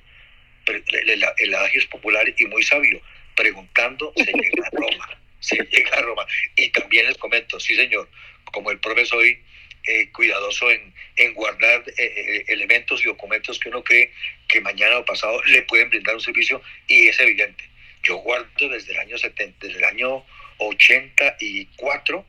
el, 0.66 1.54
adagio 1.54 1.80
es 1.80 1.86
popular 1.86 2.32
y 2.36 2.44
muy 2.46 2.62
sabio, 2.62 3.00
preguntando 3.34 4.12
se 4.16 4.32
llega 4.32 4.66
a 4.66 4.70
Roma, 4.70 5.18
se 5.40 5.56
llega 5.56 5.96
a 5.96 6.02
Roma. 6.02 6.26
Y 6.56 6.68
también 6.70 7.06
les 7.06 7.16
comento, 7.16 7.58
sí 7.58 7.74
señor, 7.74 8.08
como 8.52 8.70
el 8.70 8.78
profe 8.78 9.04
soy 9.06 9.42
eh, 9.84 10.10
cuidadoso 10.12 10.70
en, 10.70 10.92
en 11.16 11.32
guardar 11.34 11.82
eh, 11.88 11.94
eh, 11.98 12.44
elementos 12.48 13.00
y 13.02 13.06
documentos 13.06 13.58
que 13.58 13.70
uno 13.70 13.82
cree 13.82 14.12
que 14.46 14.60
mañana 14.60 14.98
o 14.98 15.04
pasado 15.04 15.42
le 15.44 15.62
pueden 15.62 15.88
brindar 15.88 16.14
un 16.14 16.20
servicio 16.20 16.60
y 16.86 17.08
es 17.08 17.18
evidente. 17.18 17.64
Yo 18.02 18.16
guardo 18.16 18.68
desde 18.68 18.92
el 18.92 18.98
año 18.98 19.16
70, 19.16 19.66
desde 19.66 19.78
el 19.78 19.84
año 19.84 20.24
84 20.58 22.24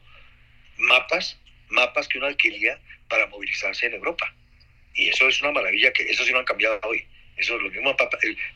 mapas, 0.81 1.37
mapas 1.69 2.07
que 2.07 2.17
uno 2.17 2.27
adquiría 2.27 2.79
para 3.07 3.27
movilizarse 3.27 3.85
en 3.87 3.93
Europa. 3.93 4.33
Y 4.93 5.09
eso 5.09 5.27
es 5.27 5.41
una 5.41 5.51
maravilla 5.51 5.93
que 5.93 6.03
eso 6.03 6.23
sí 6.25 6.31
no 6.31 6.39
han 6.39 6.45
cambiado 6.45 6.79
hoy. 6.83 7.05
Eso 7.37 7.55
es 7.55 7.61
lo 7.61 7.69
mismo, 7.69 7.95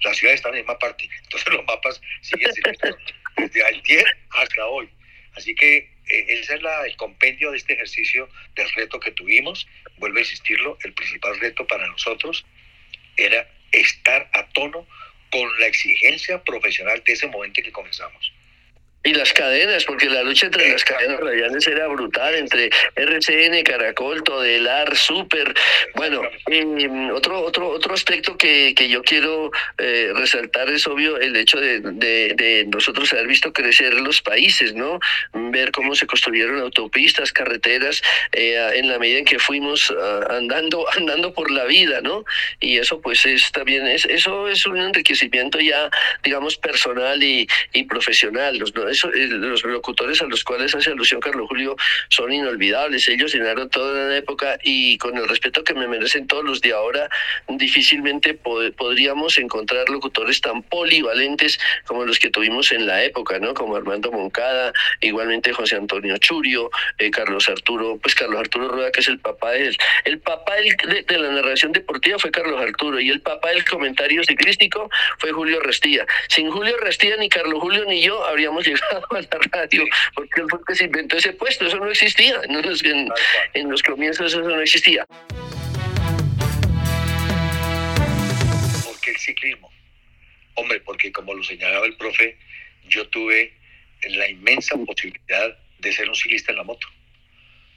las 0.03 0.17
ciudades 0.17 0.39
están 0.39 0.51
en 0.51 0.57
la 0.57 0.63
misma 0.63 0.79
parte. 0.79 1.09
Entonces 1.23 1.53
los 1.53 1.65
mapas 1.65 2.01
siguen 2.21 2.51
siendo 2.53 2.97
desde 3.37 3.63
ayer 3.63 4.05
hasta 4.31 4.65
hoy. 4.65 4.89
Así 5.35 5.55
que 5.55 5.77
eh, 5.77 6.25
ese 6.29 6.55
es 6.55 6.61
el 6.85 6.95
compendio 6.97 7.51
de 7.51 7.57
este 7.57 7.73
ejercicio 7.73 8.29
del 8.55 8.69
reto 8.73 8.99
que 8.99 9.11
tuvimos. 9.11 9.67
Vuelvo 9.97 10.17
a 10.17 10.21
insistirlo, 10.21 10.77
el 10.83 10.93
principal 10.93 11.39
reto 11.39 11.65
para 11.67 11.87
nosotros 11.87 12.45
era 13.17 13.49
estar 13.71 14.29
a 14.33 14.47
tono 14.49 14.87
con 15.31 15.59
la 15.59 15.67
exigencia 15.67 16.43
profesional 16.43 17.03
de 17.03 17.13
ese 17.13 17.27
momento 17.27 17.59
en 17.59 17.65
que 17.65 17.71
comenzamos. 17.71 18.31
Y 19.05 19.13
las 19.13 19.31
cadenas, 19.33 19.85
porque 19.85 20.09
la 20.09 20.23
lucha 20.23 20.47
entre 20.47 20.71
las 20.71 20.83
cadenas 20.83 21.19
radiales 21.19 21.67
era 21.67 21.87
brutal, 21.87 22.33
entre 22.33 22.71
RCN, 22.95 23.61
Caracol, 23.63 24.23
Todelar, 24.23 24.95
Super. 24.95 25.53
Bueno, 25.93 26.21
otro, 27.13 27.41
otro, 27.41 27.69
otro 27.69 27.93
aspecto 27.93 28.35
que, 28.35 28.73
que 28.75 28.89
yo 28.89 29.03
quiero 29.03 29.51
eh, 29.77 30.11
resaltar 30.15 30.71
es 30.71 30.87
obvio 30.87 31.19
el 31.19 31.35
hecho 31.35 31.59
de, 31.59 31.81
de, 31.81 32.65
nosotros 32.67 33.13
haber 33.13 33.27
visto 33.27 33.53
crecer 33.53 33.93
los 33.93 34.23
países, 34.23 34.73
¿no? 34.73 34.99
Ver 35.33 35.71
cómo 35.71 35.93
se 35.93 36.07
construyeron 36.07 36.59
autopistas, 36.59 37.31
carreteras, 37.31 38.01
eh, 38.31 38.71
en 38.73 38.89
la 38.89 38.97
medida 38.97 39.19
en 39.19 39.25
que 39.25 39.37
fuimos 39.37 39.93
ah, 40.01 40.25
andando, 40.31 40.83
andando 40.97 41.31
por 41.31 41.51
la 41.51 41.65
vida, 41.65 42.01
¿no? 42.01 42.25
Y 42.59 42.79
eso 42.79 42.99
pues 43.01 43.23
es 43.27 43.51
también, 43.51 43.85
es, 43.85 44.05
eso 44.05 44.47
es 44.47 44.65
un 44.65 44.79
enriquecimiento 44.79 45.59
ya, 45.59 45.91
digamos, 46.23 46.57
personal 46.57 47.21
y, 47.21 47.47
y 47.71 47.83
profesional, 47.83 48.57
¿no? 48.73 48.94
Eh, 49.03 49.27
los 49.27 49.63
locutores 49.63 50.21
a 50.21 50.25
los 50.25 50.43
cuales 50.43 50.73
hace 50.75 50.91
alusión 50.91 51.19
Carlos 51.19 51.47
Julio 51.49 51.75
son 52.09 52.31
inolvidables. 52.31 53.07
Ellos 53.07 53.33
llenaron 53.33 53.69
toda 53.69 54.07
la 54.07 54.17
época 54.17 54.57
y 54.63 54.97
con 54.97 55.17
el 55.17 55.27
respeto 55.27 55.63
que 55.63 55.73
me 55.73 55.87
merecen 55.87 56.27
todos 56.27 56.43
los 56.43 56.61
de 56.61 56.73
ahora, 56.73 57.09
difícilmente 57.47 58.33
podríamos 58.33 59.37
encontrar 59.37 59.89
locutores 59.89 60.41
tan 60.41 60.63
polivalentes 60.63 61.59
como 61.85 62.05
los 62.05 62.19
que 62.19 62.29
tuvimos 62.29 62.71
en 62.71 62.85
la 62.85 63.03
época, 63.03 63.39
¿no? 63.39 63.53
Como 63.53 63.75
Armando 63.75 64.11
Moncada, 64.11 64.73
igualmente 65.01 65.53
José 65.53 65.75
Antonio 65.75 66.17
Churio, 66.17 66.69
eh, 66.97 67.11
Carlos 67.11 67.49
Arturo, 67.49 67.97
pues 68.01 68.15
Carlos 68.15 68.39
Arturo 68.39 68.69
Rueda, 68.69 68.91
que 68.91 69.01
es 69.01 69.07
el 69.07 69.19
papá 69.19 69.51
de 69.51 69.67
él. 69.67 69.77
El 70.03 70.19
papá 70.19 70.55
de, 70.55 71.03
de, 71.07 71.17
la 71.17 71.31
narración 71.31 71.71
deportiva 71.71 72.19
fue 72.19 72.31
Carlos 72.31 72.61
Arturo 72.61 72.99
y 72.99 73.09
el 73.09 73.21
papá 73.21 73.49
del 73.49 73.65
comentario 73.65 74.23
ciclístico 74.23 74.89
fue 75.17 75.31
Julio 75.31 75.59
Restía. 75.61 76.05
Sin 76.29 76.49
Julio 76.51 76.77
Restía, 76.77 77.17
ni 77.17 77.29
Carlos 77.29 77.59
Julio 77.59 77.85
ni 77.85 78.01
yo 78.01 78.25
habríamos 78.25 78.65
llegado 78.67 78.84
a 79.11 79.21
la 79.21 79.39
radio, 79.51 79.85
porque 80.13 80.41
él 80.41 80.47
fue 80.49 80.59
que 80.67 80.75
se 80.75 80.85
inventó 80.85 81.17
ese 81.17 81.33
puesto, 81.33 81.65
eso 81.65 81.77
no 81.77 81.89
existía, 81.89 82.41
en, 82.43 83.09
en 83.53 83.71
los 83.71 83.83
comienzos 83.83 84.33
eso 84.33 84.41
no 84.41 84.61
existía. 84.61 85.05
¿Por 88.85 88.99
qué 89.01 89.11
el 89.11 89.17
ciclismo? 89.17 89.71
Hombre, 90.55 90.79
porque 90.81 91.11
como 91.11 91.33
lo 91.33 91.43
señalaba 91.43 91.85
el 91.85 91.95
profe, 91.97 92.37
yo 92.87 93.07
tuve 93.09 93.53
la 94.09 94.29
inmensa 94.29 94.75
posibilidad 94.85 95.57
de 95.79 95.93
ser 95.93 96.07
un 96.09 96.15
ciclista 96.15 96.51
en 96.51 96.57
la 96.57 96.63
moto. 96.63 96.87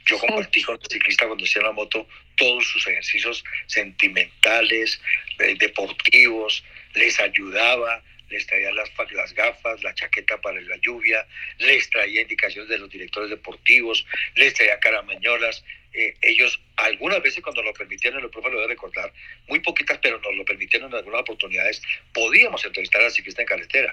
Yo 0.07 0.18
compartí 0.18 0.62
con 0.62 0.79
el 0.81 0.90
ciclista 0.90 1.27
cuando 1.27 1.44
hacía 1.44 1.62
la 1.62 1.73
moto 1.73 2.07
todos 2.37 2.66
sus 2.66 2.87
ejercicios 2.87 3.44
sentimentales, 3.66 5.01
eh, 5.38 5.55
deportivos, 5.59 6.64
les 6.94 7.21
ayudaba, 7.21 8.03
les 8.30 8.46
traía 8.46 8.72
las, 8.72 8.90
las 9.12 9.34
gafas, 9.34 9.82
la 9.82 9.94
chaqueta 9.94 10.40
para 10.40 10.60
la 10.60 10.76
lluvia, 10.76 11.26
les 11.58 11.88
traía 11.90 12.22
indicaciones 12.22 12.68
de 12.68 12.78
los 12.78 12.90
directores 12.90 13.30
deportivos, 13.30 14.06
les 14.34 14.54
traía 14.54 14.78
caramañolas. 14.80 15.64
Eh, 15.94 16.14
ellos 16.20 16.60
algunas 16.76 17.22
veces 17.22 17.42
cuando 17.42 17.62
lo 17.62 17.72
permitieron, 17.72 18.22
el 18.22 18.30
profe 18.30 18.50
lo 18.50 18.60
debe 18.60 18.74
recordar, 18.74 19.12
muy 19.48 19.60
poquitas, 19.60 19.98
pero 20.02 20.20
nos 20.20 20.34
lo 20.36 20.44
permitieron 20.44 20.90
en 20.90 20.98
algunas 20.98 21.22
oportunidades, 21.22 21.82
podíamos 22.12 22.64
entrevistar 22.64 23.02
al 23.02 23.10
ciclista 23.10 23.42
en 23.42 23.48
carretera. 23.48 23.90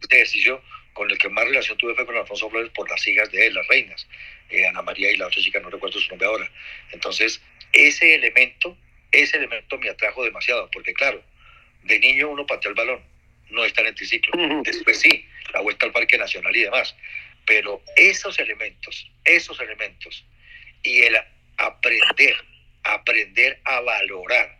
Este 0.00 0.16
ejercicio 0.16 0.62
con 0.92 1.10
el 1.10 1.18
que 1.18 1.28
más 1.28 1.44
relación 1.44 1.76
tuve 1.78 1.94
fue 1.94 2.06
con 2.06 2.16
Alfonso 2.16 2.50
Flores 2.50 2.70
por 2.70 2.88
las 2.88 3.06
hijas 3.06 3.30
de 3.32 3.46
él, 3.46 3.54
las 3.54 3.66
reinas, 3.66 4.06
eh, 4.50 4.66
Ana 4.66 4.82
María 4.82 5.10
y 5.10 5.16
la 5.16 5.26
otra 5.26 5.40
chica, 5.40 5.60
no 5.60 5.70
recuerdo 5.70 5.98
su 5.98 6.08
nombre 6.10 6.26
ahora. 6.28 6.50
Entonces, 6.92 7.42
ese 7.72 8.14
elemento, 8.14 8.76
ese 9.10 9.38
elemento 9.38 9.78
me 9.78 9.88
atrajo 9.88 10.24
demasiado, 10.24 10.70
porque 10.70 10.92
claro, 10.92 11.22
de 11.84 11.98
niño 11.98 12.28
uno 12.28 12.46
pateó 12.46 12.70
el 12.70 12.76
balón, 12.76 13.02
no 13.52 13.64
está 13.64 13.82
en 13.82 13.94
triciclo. 13.94 14.32
Después 14.64 15.00
sí, 15.00 15.26
la 15.52 15.60
vuelta 15.60 15.86
al 15.86 15.92
Parque 15.92 16.18
Nacional 16.18 16.54
y 16.56 16.62
demás. 16.62 16.94
Pero 17.46 17.82
esos 17.96 18.38
elementos, 18.38 19.10
esos 19.24 19.60
elementos 19.60 20.24
y 20.82 21.02
el 21.02 21.16
aprender, 21.58 22.36
aprender 22.84 23.60
a 23.64 23.80
valorar 23.80 24.58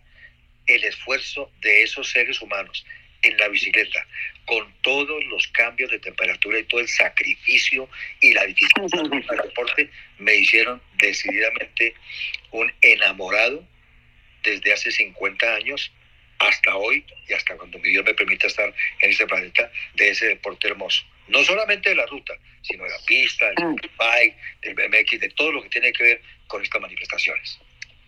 el 0.67 0.85
esfuerzo 0.85 1.51
de 1.61 1.83
esos 1.83 2.11
seres 2.11 2.41
humanos 2.41 2.85
en 3.23 3.37
la 3.37 3.49
bicicleta, 3.49 4.05
con 4.47 4.73
todos 4.83 5.25
los 5.27 5.47
cambios 5.49 5.91
de 5.91 6.01
temperatura 6.01 6.59
y 6.59 6.65
todo 6.65 6.81
el 6.81 6.89
sacrificio 6.89 7.89
y 8.21 8.33
la 8.33 8.45
dificultad 8.47 9.05
del 9.05 9.25
transporte, 9.25 9.91
me 10.19 10.35
hicieron 10.35 10.83
decididamente 10.95 11.95
un 12.51 12.73
enamorado 12.81 13.65
desde 14.43 14.73
hace 14.73 14.91
50 14.91 15.55
años 15.55 15.93
hasta 16.49 16.77
hoy 16.77 17.05
y 17.29 17.33
hasta 17.33 17.57
cuando 17.57 17.79
mi 17.79 17.91
Dios 17.91 18.05
me 18.05 18.15
permita 18.15 18.47
estar 18.47 18.73
en 19.01 19.11
este 19.11 19.27
planeta 19.27 19.71
de 19.95 20.11
ese 20.11 20.27
deporte 20.27 20.69
hermoso. 20.69 21.05
No 21.29 21.43
solamente 21.45 21.91
de 21.91 21.97
la 21.97 22.07
ruta, 22.07 22.35
sino 22.63 22.85
de 22.85 22.91
la 22.91 22.99
pista, 23.07 23.47
del 23.57 23.67
mm. 23.67 23.77
bike, 23.99 24.37
del 24.63 24.75
BMX, 24.75 25.21
de 25.21 25.29
todo 25.31 25.53
lo 25.53 25.63
que 25.63 25.69
tiene 25.69 25.93
que 25.93 26.03
ver 26.03 26.23
con 26.47 26.63
estas 26.63 26.81
manifestaciones. 26.81 27.59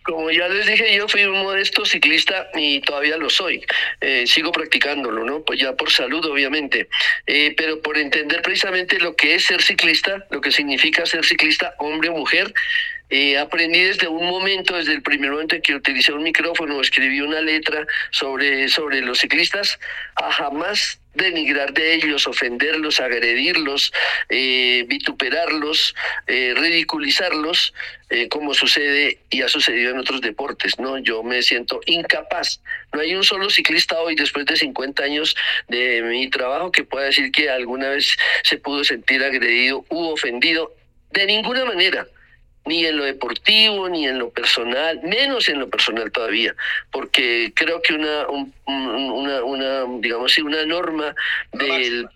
Como 0.03 0.29
ya 0.29 0.47
les 0.47 0.67
dije, 0.67 0.95
yo 0.95 1.07
fui 1.07 1.23
un 1.23 1.41
modesto 1.41 1.83
ciclista 1.83 2.51
y 2.53 2.79
todavía 2.81 3.17
lo 3.17 3.27
soy. 3.27 3.65
Eh, 4.01 4.27
sigo 4.27 4.51
practicándolo, 4.51 5.23
¿no? 5.23 5.43
Pues 5.43 5.59
ya 5.59 5.73
por 5.73 5.89
salud, 5.89 6.23
obviamente. 6.25 6.87
Eh, 7.25 7.55
pero 7.57 7.81
por 7.81 7.97
entender 7.97 8.43
precisamente 8.43 8.99
lo 8.99 9.15
que 9.15 9.33
es 9.33 9.45
ser 9.45 9.63
ciclista, 9.63 10.23
lo 10.29 10.41
que 10.41 10.51
significa 10.51 11.07
ser 11.07 11.25
ciclista, 11.25 11.73
hombre 11.79 12.09
o 12.09 12.13
mujer, 12.13 12.53
eh, 13.09 13.37
aprendí 13.37 13.81
desde 13.81 14.07
un 14.07 14.25
momento, 14.25 14.75
desde 14.75 14.93
el 14.93 15.03
primer 15.03 15.31
momento 15.31 15.55
en 15.55 15.61
que 15.61 15.75
utilicé 15.75 16.11
un 16.11 16.23
micrófono, 16.23 16.81
escribí 16.81 17.21
una 17.21 17.39
letra 17.41 17.85
sobre, 18.11 18.67
sobre 18.67 19.01
los 19.01 19.19
ciclistas, 19.19 19.79
a 20.15 20.31
jamás 20.31 20.99
denigrar 21.13 21.71
de 21.71 21.93
ellos, 21.93 22.27
ofenderlos, 22.27 22.99
agredirlos, 22.99 23.93
eh, 24.29 24.85
vituperarlos, 24.87 25.95
eh, 26.27 26.53
ridiculizarlos, 26.57 27.73
como 28.29 28.53
sucede 28.53 29.17
y 29.31 29.41
ha 29.41 29.47
sucedido 29.47 29.91
en 29.91 29.97
otros 29.97 30.21
deportes. 30.21 30.77
¿no? 30.79 30.97
Yo 30.99 31.23
me 31.23 31.41
siento 31.41 31.81
incapaz. 31.85 32.61
No 32.93 33.01
hay 33.01 33.15
un 33.15 33.23
solo 33.23 33.49
ciclista 33.49 33.99
hoy, 33.99 34.15
después 34.15 34.45
de 34.45 34.55
50 34.55 35.03
años 35.03 35.35
de 35.67 36.01
mi 36.03 36.29
trabajo, 36.29 36.71
que 36.71 36.83
pueda 36.83 37.07
decir 37.07 37.31
que 37.31 37.49
alguna 37.49 37.89
vez 37.89 38.15
se 38.43 38.57
pudo 38.57 38.83
sentir 38.83 39.23
agredido 39.23 39.85
u 39.89 40.09
ofendido. 40.09 40.73
De 41.11 41.25
ninguna 41.25 41.65
manera 41.65 42.07
ni 42.65 42.85
en 42.85 42.97
lo 42.97 43.03
deportivo, 43.03 43.87
ni 43.89 44.07
en 44.07 44.19
lo 44.19 44.29
personal, 44.29 44.99
menos 45.03 45.47
en 45.49 45.59
lo 45.59 45.69
personal 45.69 46.11
todavía, 46.11 46.55
porque 46.91 47.51
creo 47.55 47.81
que 47.81 47.93
una, 47.93 48.27
una, 48.27 49.43
una 49.43 49.85
digamos 49.99 50.31
así, 50.31 50.41
una 50.41 50.65
norma 50.65 51.15
del, 51.53 52.07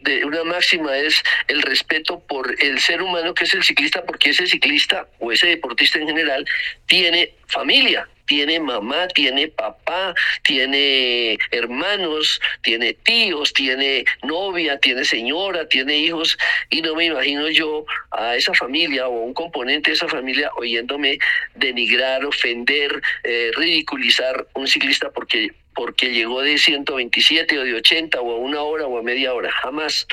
de 0.00 0.24
una 0.24 0.44
máxima 0.44 0.96
es 0.96 1.22
el 1.48 1.62
respeto 1.62 2.20
por 2.20 2.54
el 2.60 2.80
ser 2.80 3.02
humano 3.02 3.34
que 3.34 3.44
es 3.44 3.54
el 3.54 3.62
ciclista, 3.62 4.04
porque 4.04 4.30
ese 4.30 4.46
ciclista 4.46 5.06
o 5.20 5.30
ese 5.30 5.46
deportista 5.46 5.98
en 5.98 6.08
general 6.08 6.44
tiene 6.86 7.34
familia, 7.46 8.08
tiene 8.26 8.60
mamá, 8.60 9.08
tiene 9.08 9.48
papá, 9.48 10.14
tiene 10.42 11.38
hermanos, 11.50 12.40
tiene 12.62 12.94
tíos, 12.94 13.52
tiene 13.52 14.04
novia, 14.22 14.78
tiene 14.78 15.04
señora, 15.04 15.68
tiene 15.68 15.96
hijos, 15.96 16.36
y 16.70 16.82
no 16.82 16.94
me 16.94 17.06
imagino 17.06 17.48
yo 17.48 17.84
a 18.10 18.36
esa 18.36 18.54
familia 18.54 19.08
o 19.08 19.22
a 19.22 19.24
un 19.24 19.34
componente 19.34 19.90
de 19.90 19.96
esa 19.96 20.08
familia 20.08 20.50
oyéndome 20.56 21.18
denigrar, 21.54 22.24
ofender, 22.24 23.02
eh, 23.24 23.50
ridiculizar 23.56 24.46
un 24.54 24.66
ciclista 24.66 25.10
porque 25.10 25.50
porque 25.74 26.10
llegó 26.10 26.42
de 26.42 26.58
127 26.58 27.58
o 27.58 27.64
de 27.64 27.74
80 27.74 28.20
o 28.20 28.32
a 28.32 28.36
una 28.36 28.62
hora 28.62 28.86
o 28.86 28.98
a 28.98 29.02
media 29.02 29.34
hora. 29.34 29.50
Jamás. 29.50 30.06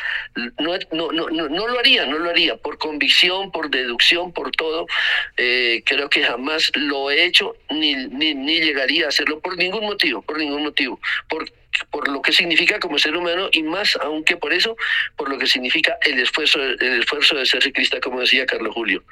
No, 0.59 0.77
no, 0.91 1.11
no, 1.11 1.29
no, 1.29 1.67
lo 1.67 1.79
haría, 1.79 2.05
no 2.05 2.19
lo 2.19 2.29
haría. 2.29 2.57
Por 2.57 2.77
convicción, 2.77 3.51
por 3.51 3.69
deducción, 3.69 4.33
por 4.33 4.51
todo. 4.51 4.87
Eh, 5.37 5.83
creo 5.85 6.09
que 6.09 6.23
jamás 6.23 6.71
lo 6.75 7.11
he 7.11 7.25
hecho 7.25 7.55
ni, 7.69 7.95
ni, 7.95 8.33
ni, 8.33 8.59
llegaría 8.59 9.05
a 9.05 9.09
hacerlo 9.09 9.39
por 9.39 9.57
ningún 9.57 9.85
motivo, 9.85 10.21
por 10.21 10.37
ningún 10.37 10.63
motivo. 10.63 10.99
Por, 11.29 11.51
por 11.89 12.07
lo 12.09 12.21
que 12.21 12.31
significa 12.31 12.79
como 12.79 12.99
ser 12.99 13.15
humano 13.15 13.49
y 13.51 13.63
más 13.63 13.97
aunque 14.01 14.37
por 14.37 14.53
eso, 14.53 14.75
por 15.15 15.29
lo 15.29 15.37
que 15.37 15.47
significa 15.47 15.97
el 16.05 16.19
esfuerzo, 16.19 16.61
el 16.61 16.99
esfuerzo 16.99 17.35
de 17.35 17.45
ser 17.45 17.63
ciclista, 17.63 17.99
como 17.99 18.19
decía 18.19 18.45
Carlos 18.45 18.73
Julio. 18.73 19.03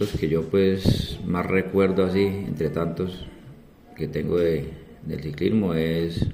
Momentos 0.00 0.18
que 0.18 0.28
yo 0.28 0.48
pues 0.48 1.20
más 1.26 1.44
recuerdo 1.44 2.06
así, 2.06 2.24
entre 2.24 2.70
tantos 2.70 3.26
que 3.96 4.08
tengo 4.08 4.38
de, 4.38 4.64
del 5.04 5.20
ciclismo 5.20 5.74
es, 5.74 6.26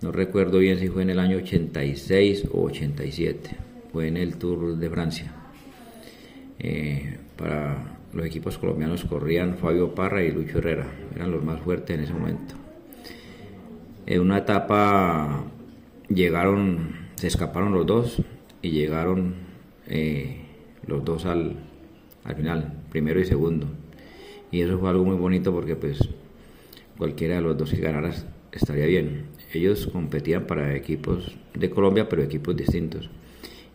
no 0.00 0.10
recuerdo 0.10 0.58
bien 0.58 0.80
si 0.80 0.88
fue 0.88 1.02
en 1.02 1.10
el 1.10 1.20
año 1.20 1.36
86 1.36 2.48
o 2.50 2.64
87, 2.64 3.50
fue 3.92 4.08
en 4.08 4.16
el 4.16 4.36
Tour 4.36 4.76
de 4.76 4.90
Francia. 4.90 5.32
Eh, 6.58 7.18
para 7.36 7.98
los 8.12 8.26
equipos 8.26 8.58
colombianos 8.58 9.04
corrían 9.04 9.58
Fabio 9.58 9.94
Parra 9.94 10.24
y 10.24 10.32
Lucho 10.32 10.58
Herrera, 10.58 10.86
eran 11.14 11.30
los 11.30 11.44
más 11.44 11.60
fuertes 11.60 11.96
en 11.96 12.02
ese 12.02 12.12
momento. 12.12 12.54
En 14.06 14.20
una 14.20 14.38
etapa 14.38 15.44
llegaron, 16.08 16.96
se 17.14 17.28
escaparon 17.28 17.72
los 17.74 17.86
dos 17.86 18.22
y 18.60 18.70
llegaron 18.70 19.34
eh, 19.86 20.38
los 20.84 21.04
dos 21.04 21.26
al, 21.26 21.71
al 22.24 22.36
final, 22.36 22.72
primero 22.90 23.20
y 23.20 23.24
segundo. 23.24 23.66
Y 24.50 24.60
eso 24.60 24.78
fue 24.78 24.90
algo 24.90 25.04
muy 25.04 25.16
bonito 25.16 25.52
porque 25.52 25.76
pues 25.76 25.98
cualquiera 26.98 27.36
de 27.36 27.40
los 27.42 27.56
dos 27.56 27.70
que 27.70 27.80
ganara 27.80 28.12
estaría 28.52 28.86
bien. 28.86 29.24
Ellos 29.52 29.88
competían 29.92 30.46
para 30.46 30.74
equipos 30.74 31.36
de 31.54 31.70
Colombia, 31.70 32.08
pero 32.08 32.22
equipos 32.22 32.56
distintos. 32.56 33.10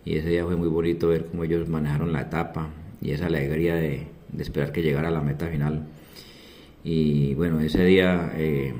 Y 0.05 0.17
ese 0.17 0.29
día 0.29 0.45
fue 0.45 0.55
muy 0.55 0.69
bonito 0.69 1.09
ver 1.09 1.25
cómo 1.25 1.43
ellos 1.43 1.67
manejaron 1.67 2.13
la 2.13 2.21
etapa 2.21 2.69
y 3.01 3.11
esa 3.11 3.25
alegría 3.25 3.75
de, 3.75 4.07
esperar 4.39 4.71
que 4.71 4.81
llegara 4.81 5.09
a 5.09 5.11
la 5.11 5.21
meta 5.21 5.47
final. 5.47 5.85
Y 6.83 7.33
bueno, 7.33 7.59
ese 7.59 7.83
día 7.83 8.31
eh, 8.35 8.73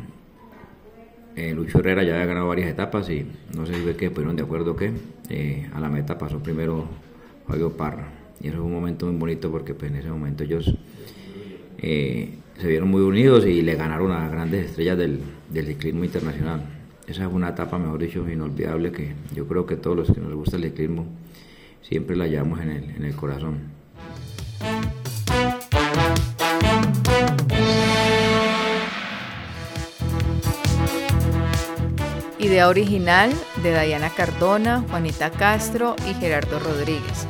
eh, 1.36 1.56
Herrera 1.74 2.04
ya 2.04 2.14
había 2.14 2.26
ganado 2.26 2.48
varias 2.48 2.70
etapas 2.70 3.10
y 3.10 3.26
no 3.56 3.66
sé 3.66 3.74
si 3.74 3.82
fue 3.82 3.96
que 3.96 4.10
pusieron 4.10 4.36
de 4.36 4.44
acuerdo 4.44 4.76
que 4.76 4.94
eh, 5.30 5.70
a 5.74 5.80
la 5.80 5.90
meta 5.90 6.18
pasó 6.18 6.40
primero 6.40 6.88
Fabio 7.46 7.76
Parra. 7.76 8.17
Y 8.42 8.48
eso 8.48 8.58
fue 8.58 8.66
un 8.66 8.74
momento 8.74 9.06
muy 9.08 9.16
bonito 9.16 9.52
porque 9.52 9.74
pues, 9.74 9.92
en 9.92 9.98
ese 9.98 10.10
momento 10.10 10.44
ellos 10.44 10.74
eh, 11.80 12.36
se 12.60 12.68
vieron 12.68 12.90
muy 12.90 13.02
unidos 13.02 13.46
y 13.46 13.62
le 13.62 13.76
ganaron 13.76 14.12
a 14.12 14.20
las 14.22 14.32
grandes 14.32 14.68
estrellas 14.68 14.98
del, 14.98 15.20
del 15.50 15.68
ciclismo 15.68 16.04
internacional. 16.04 16.62
Esa 17.08 17.26
fue 17.26 17.36
una 17.36 17.50
etapa, 17.50 17.78
mejor 17.80 18.00
dicho, 18.00 18.28
inolvidable 18.30 18.92
que 18.92 19.14
yo 19.34 19.48
creo 19.48 19.66
que 19.66 19.78
todos 19.78 19.96
los 19.96 20.12
que 20.12 20.20
nos 20.20 20.34
gusta 20.34 20.58
el 20.58 20.64
ciclismo 20.64 21.06
siempre 21.82 22.16
la 22.16 22.28
llevamos 22.28 22.60
en 22.60 22.70
el, 22.70 22.90
en 22.90 23.06
el 23.06 23.16
corazón. 23.16 23.78
Idea 32.40 32.70
original 32.70 33.32
de 33.62 33.72
Dayana 33.72 34.10
Cardona, 34.10 34.86
Juanita 34.90 35.32
Castro 35.32 35.96
y 36.10 36.14
Gerardo 36.14 36.60
Rodríguez. 36.60 37.28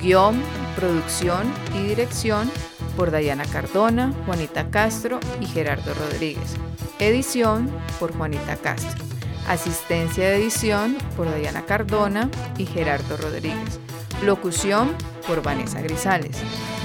Guión, 0.00 0.42
producción 0.76 1.52
y 1.74 1.88
dirección 1.88 2.50
por 2.96 3.10
Dayana 3.10 3.44
Cardona, 3.44 4.12
Juanita 4.24 4.70
Castro 4.70 5.20
y 5.40 5.46
Gerardo 5.46 5.92
Rodríguez. 5.94 6.56
Edición 6.98 7.70
por 7.98 8.16
Juanita 8.16 8.56
Castro. 8.56 9.04
Asistencia 9.48 10.28
de 10.28 10.36
edición 10.36 10.96
por 11.16 11.30
Dayana 11.30 11.64
Cardona 11.66 12.30
y 12.56 12.66
Gerardo 12.66 13.16
Rodríguez. 13.16 13.80
Locución 14.22 14.94
por 15.26 15.42
Vanessa 15.42 15.80
Grisales. 15.82 16.38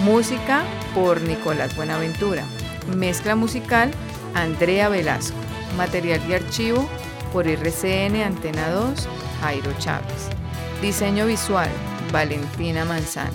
Música 0.03 0.63
por 0.93 1.21
Nicolás 1.21 1.75
Buenaventura. 1.75 2.43
Mezcla 2.95 3.35
musical 3.35 3.91
Andrea 4.33 4.89
Velasco. 4.89 5.37
Material 5.77 6.21
y 6.29 6.33
archivo 6.33 6.87
por 7.31 7.47
RCN 7.47 8.23
Antena 8.23 8.69
2 8.69 9.07
Jairo 9.41 9.71
Chávez. 9.79 10.29
Diseño 10.81 11.25
visual 11.25 11.69
Valentina 12.11 12.85
Manzano. 12.85 13.33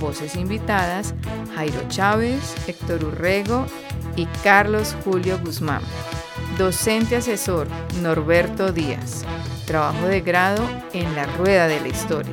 Voces 0.00 0.36
invitadas, 0.36 1.14
Jairo 1.54 1.80
Chávez, 1.88 2.54
Héctor 2.66 3.04
Urrego 3.04 3.66
y 4.16 4.26
Carlos 4.42 4.94
Julio 5.04 5.38
Guzmán. 5.38 5.82
Docente 6.56 7.16
asesor, 7.16 7.68
Norberto 8.02 8.72
Díaz. 8.72 9.24
Trabajo 9.66 10.06
de 10.06 10.20
grado 10.20 10.62
en 10.92 11.14
la 11.14 11.26
Rueda 11.36 11.66
de 11.66 11.80
la 11.80 11.88
Historia. 11.88 12.32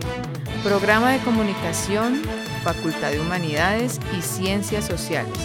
Programa 0.63 1.11
de 1.11 1.19
Comunicación, 1.19 2.21
Facultad 2.63 3.11
de 3.11 3.19
Humanidades 3.19 3.99
y 4.17 4.21
Ciencias 4.21 4.85
Sociales. 4.85 5.37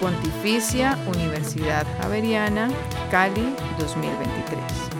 Pontificia 0.00 0.98
Universidad 1.14 1.86
Javeriana, 2.00 2.68
Cali 3.10 3.54
2023. 3.78 4.95